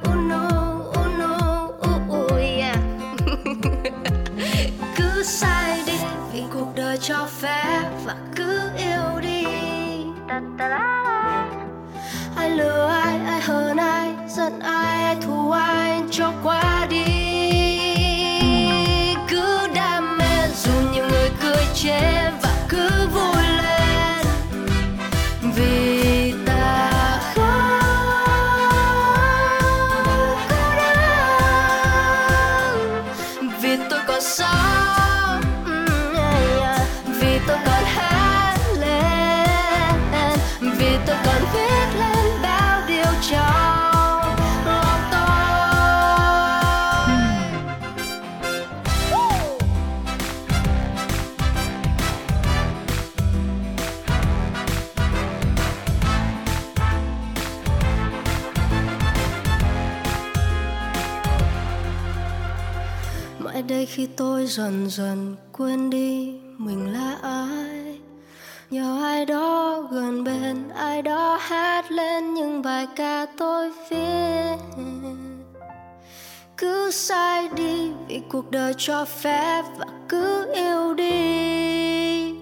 oh 0.09 0.15
no 0.15 0.47
oh 0.89 1.07
no 1.19 1.67
oh, 1.67 2.01
oh 2.09 2.31
yeah. 2.31 2.77
cứ 4.95 5.23
sai 5.23 5.81
đi 5.87 5.93
vì 6.33 6.43
cuộc 6.53 6.67
đời 6.75 6.97
cho 6.97 7.27
phép 7.41 7.89
và 8.05 8.15
cứ 8.35 8.59
yêu 8.77 9.19
đi. 9.21 9.43
Ai 12.35 12.49
lừa 12.49 12.87
ai 12.87 13.19
ai 13.25 13.41
hờn 13.41 13.77
ai 13.77 14.13
giận 14.27 14.59
ai 14.59 15.03
ai 15.03 15.15
thù 15.21 15.51
ai 15.51 16.01
cho 16.11 16.33
qua 16.43 16.87
đi. 16.89 17.05
Cứ 19.29 19.67
đam 19.75 20.17
mê 20.17 20.47
dù 20.55 20.71
nhiều 20.93 21.05
người 21.09 21.29
cười 21.41 21.65
chê. 21.73 22.18
Khi 63.93 64.07
tôi 64.17 64.45
dần 64.45 64.89
dần 64.89 65.35
quên 65.57 65.89
đi 65.89 66.33
mình 66.57 66.93
là 66.93 67.17
ai. 67.21 67.99
Nhờ 68.69 68.99
ai 69.03 69.25
đó 69.25 69.81
gần 69.91 70.23
bên, 70.23 70.69
ai 70.69 71.01
đó 71.01 71.37
hát 71.41 71.91
lên 71.91 72.33
những 72.33 72.61
bài 72.61 72.87
ca 72.95 73.25
tôi 73.37 73.71
viết. 73.89 74.55
Cứ 76.57 76.91
sai 76.91 77.49
đi 77.55 77.91
vì 78.07 78.21
cuộc 78.29 78.51
đời 78.51 78.73
cho 78.77 79.05
phép 79.05 79.63
và 79.77 79.85
cứ 80.09 80.53
yêu 80.53 80.93
đi. 80.93 82.33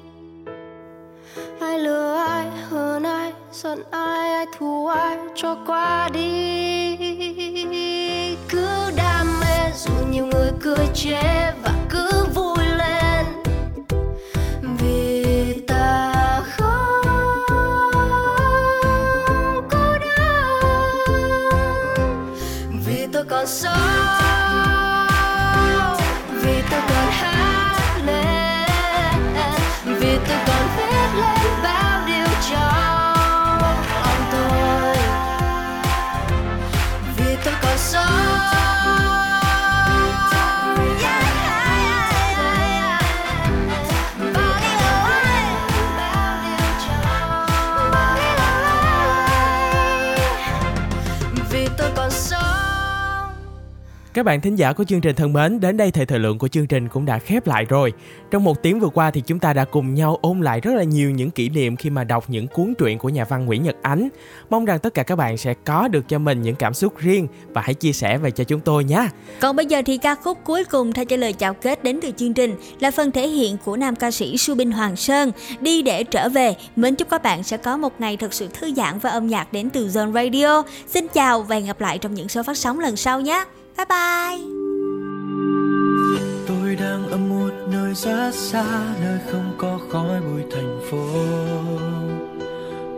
Ai 1.60 1.80
lừa 1.80 2.16
ai, 2.28 2.46
hờn 2.70 3.04
ai, 3.04 3.34
giận 3.52 3.84
ai 3.92 4.32
ai 4.32 4.46
thù 4.58 4.88
ai, 4.88 5.18
cho 5.36 5.58
qua 5.68 6.10
đi 6.14 6.87
dù 9.78 9.92
nhiều 10.12 10.26
người 10.26 10.52
cười 10.62 10.88
chế 10.94 11.54
và 11.64 11.87
Các 54.18 54.24
bạn 54.24 54.42
thính 54.42 54.56
giả 54.56 54.74
của 54.74 54.84
chương 54.84 55.02
trình 55.02 55.16
thân 55.16 55.34
mến, 55.34 55.60
đến 55.60 55.78
đây 55.78 55.92
thời 55.92 56.06
thời 56.06 56.20
lượng 56.20 56.38
của 56.38 56.48
chương 56.48 56.68
trình 56.68 56.88
cũng 56.88 57.06
đã 57.06 57.20
khép 57.20 57.48
lại 57.48 57.66
rồi. 57.66 57.94
Trong 58.32 58.44
một 58.44 58.64
tiếng 58.64 58.80
vừa 58.80 58.90
qua 58.90 59.12
thì 59.12 59.22
chúng 59.22 59.40
ta 59.40 59.54
đã 59.54 59.66
cùng 59.66 59.94
nhau 59.94 60.20
ôn 60.22 60.42
lại 60.42 60.62
rất 60.62 60.76
là 60.76 60.84
nhiều 60.84 61.12
những 61.12 61.32
kỷ 61.32 61.50
niệm 61.50 61.76
khi 61.76 61.90
mà 61.90 62.04
đọc 62.04 62.26
những 62.28 62.48
cuốn 62.48 62.74
truyện 62.78 62.98
của 62.98 63.10
nhà 63.10 63.26
văn 63.26 63.46
Nguyễn 63.46 63.64
Nhật 63.64 63.76
Ánh. 63.82 64.10
Mong 64.50 64.66
rằng 64.66 64.80
tất 64.80 64.94
cả 64.94 65.04
các 65.04 65.16
bạn 65.16 65.38
sẽ 65.38 65.54
có 65.66 65.88
được 65.88 66.10
cho 66.10 66.20
mình 66.20 66.42
những 66.42 66.56
cảm 66.56 66.74
xúc 66.74 66.98
riêng 66.98 67.28
và 67.48 67.62
hãy 67.62 67.74
chia 67.74 67.92
sẻ 67.94 68.18
về 68.18 68.32
cho 68.32 68.44
chúng 68.44 68.60
tôi 68.60 68.84
nhé. 68.84 69.08
Còn 69.40 69.56
bây 69.56 69.66
giờ 69.66 69.82
thì 69.86 69.98
ca 69.98 70.16
khúc 70.16 70.38
cuối 70.44 70.64
cùng 70.64 70.94
thay 70.94 71.06
cho 71.06 71.18
lời 71.18 71.34
chào 71.34 71.54
kết 71.54 71.84
đến 71.84 72.00
từ 72.02 72.12
chương 72.18 72.34
trình 72.34 72.56
là 72.80 72.92
phần 72.92 73.12
thể 73.12 73.28
hiện 73.28 73.58
của 73.66 73.78
nam 73.78 73.96
ca 73.96 74.12
sĩ 74.12 74.38
su 74.38 74.38
Subin 74.38 74.72
Hoàng 74.72 74.96
Sơn 74.96 75.32
Đi 75.60 75.82
để 75.82 76.04
trở 76.04 76.30
về. 76.30 76.56
Mến 76.76 76.96
chúc 76.96 77.10
các 77.10 77.24
bạn 77.24 77.44
sẽ 77.44 77.58
có 77.58 77.78
một 77.78 78.02
ngày 78.02 78.18
thật 78.18 78.34
sự 78.34 78.48
thư 78.60 78.74
giãn 78.74 79.00
và 79.00 79.10
âm 79.10 79.28
nhạc 79.28 79.54
đến 79.54 79.70
từ 79.70 79.88
Zone 79.88 80.14
Radio. 80.14 80.64
Xin 80.88 81.08
chào 81.14 81.42
và 81.42 81.56
hẹn 81.56 81.66
gặp 81.66 81.82
lại 81.82 81.98
trong 81.98 82.14
những 82.14 82.30
số 82.30 82.44
phát 82.44 82.58
sóng 82.58 82.80
lần 82.80 82.96
sau 82.96 83.22
nhé. 83.22 83.44
Bye 83.78 83.86
bye. 83.86 84.40
Tôi 86.48 86.76
đang 86.76 87.10
ở 87.10 87.18
một 87.18 87.50
nơi 87.72 87.94
rất 87.94 88.32
xa 88.36 88.66
Nơi 89.02 89.20
không 89.32 89.54
có 89.58 89.80
khói 89.90 90.22
bụi 90.22 90.42
thành 90.52 90.80
phố. 90.90 91.08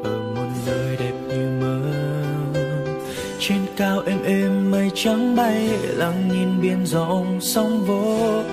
Ở 0.03 0.17
một 0.35 0.47
nơi 0.65 0.97
đẹp 0.99 1.13
như 1.27 1.47
mơ. 1.61 1.79
Trên 3.39 3.59
cao 3.77 4.01
êm 4.05 4.23
êm 4.23 4.71
mây 4.71 4.91
trắng 4.95 5.35
bay 5.35 5.69
Lặng 5.95 6.29
nhìn 6.31 6.61
biển 6.61 6.85
rộng 6.85 7.37
sóng 7.41 7.85
vỗ. 7.85 8.43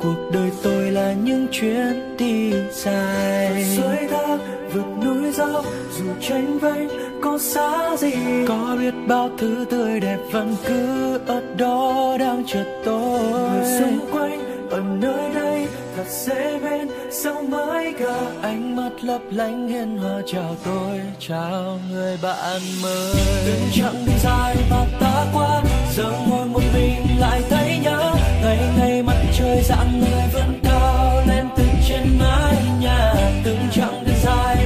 Cuộc 0.00 0.30
đời 0.32 0.50
tôi 0.62 0.90
là 0.90 1.12
những 1.12 1.46
chuyến 1.52 2.16
đi 2.18 2.52
dài. 2.72 3.76
Suối 3.76 3.96
thác 4.10 4.38
vượt 4.72 5.04
núi 5.04 5.32
dốc 5.32 5.64
Dù 5.98 6.04
tranh 6.20 6.58
vênh 6.58 6.88
có 7.26 7.38
xa 7.38 7.96
gì 7.96 8.12
Có 8.48 8.76
biết 8.80 8.94
bao 9.08 9.30
thứ 9.38 9.64
tươi 9.70 10.00
đẹp 10.00 10.18
vẫn 10.32 10.56
cứ 10.66 11.18
ở 11.26 11.42
đó 11.58 12.16
đang 12.20 12.44
chờ 12.46 12.64
tôi. 12.84 13.20
Người 13.20 13.80
xung 13.80 14.10
quanh 14.12 14.68
ở 14.70 14.80
nơi 14.80 15.34
đây 15.34 15.68
thật 15.96 16.04
dễ 16.08 16.58
bên 16.58 16.88
Sao 17.10 17.42
mới 17.42 17.94
cả 17.98 18.20
ánh 18.42 18.76
mắt 18.76 18.90
lấp 19.02 19.20
lánh 19.30 19.68
hiền 19.68 19.98
hòa. 19.98 20.22
Chào 20.26 20.56
tôi 20.64 21.00
Chào 21.18 21.80
người 21.90 22.18
bạn 22.22 22.60
mới. 22.82 23.14
Từng 23.46 23.70
chặng 23.72 24.04
đi 24.06 24.12
dài 24.24 24.56
mà 24.70 24.84
ta 25.00 25.26
qua 25.34 25.62
Giờ 25.96 26.12
ngồi 26.28 26.46
một 26.46 26.62
mình 26.74 27.20
lại 27.20 27.42
thấy 27.50 27.78
nhớ. 27.82 28.14
Ngày 28.42 28.58
ngày 28.78 29.02
mặt 29.02 29.22
trời 29.38 29.62
dạng 29.62 30.00
người 30.00 30.22
vẫn 30.32 30.60
cao 30.64 31.22
lên 31.28 31.46
từ 31.56 31.64
trên 31.88 32.18
mái 32.18 32.56
nhà. 32.80 33.14
Từng 33.44 33.58
chặng 33.72 34.04
đi 34.06 34.12
dài 34.24 34.65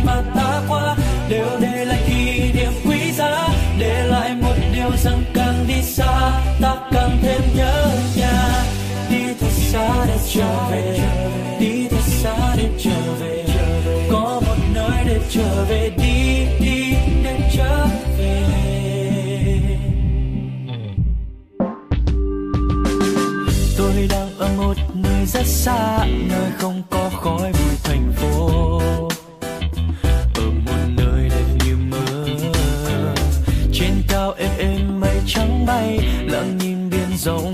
rằng 4.96 5.24
càng 5.34 5.64
đi 5.68 5.82
xa, 5.82 6.42
ta 6.60 6.76
càng 6.92 7.18
thêm 7.22 7.40
nhớ 7.54 7.96
nhà. 8.16 8.64
Đi 9.10 9.34
thật 9.40 9.50
xa 9.50 10.04
để 10.06 10.18
trở 10.34 10.68
về, 10.70 11.00
đi 11.60 11.88
thật 11.90 12.02
xa 12.04 12.54
để 12.56 12.68
trở 12.78 13.14
về. 13.20 13.44
Có 14.10 14.40
một 14.46 14.56
nơi 14.74 15.04
để 15.06 15.20
trở 15.30 15.64
về, 15.64 15.90
đi 15.96 16.46
đi 16.60 16.94
để 17.24 17.50
trở 17.56 17.86
về. 18.18 18.46
Tôi 23.78 24.08
đang 24.10 24.38
ở 24.38 24.48
một 24.56 24.76
nơi 24.94 25.26
rất 25.26 25.46
xa, 25.46 26.06
nơi 26.06 26.50
không 26.58 26.82
có 26.90 27.10
khói 27.20 27.52
bụi 27.52 27.76
thành 27.84 28.12
phố. 28.16 28.79
zone. 37.20 37.49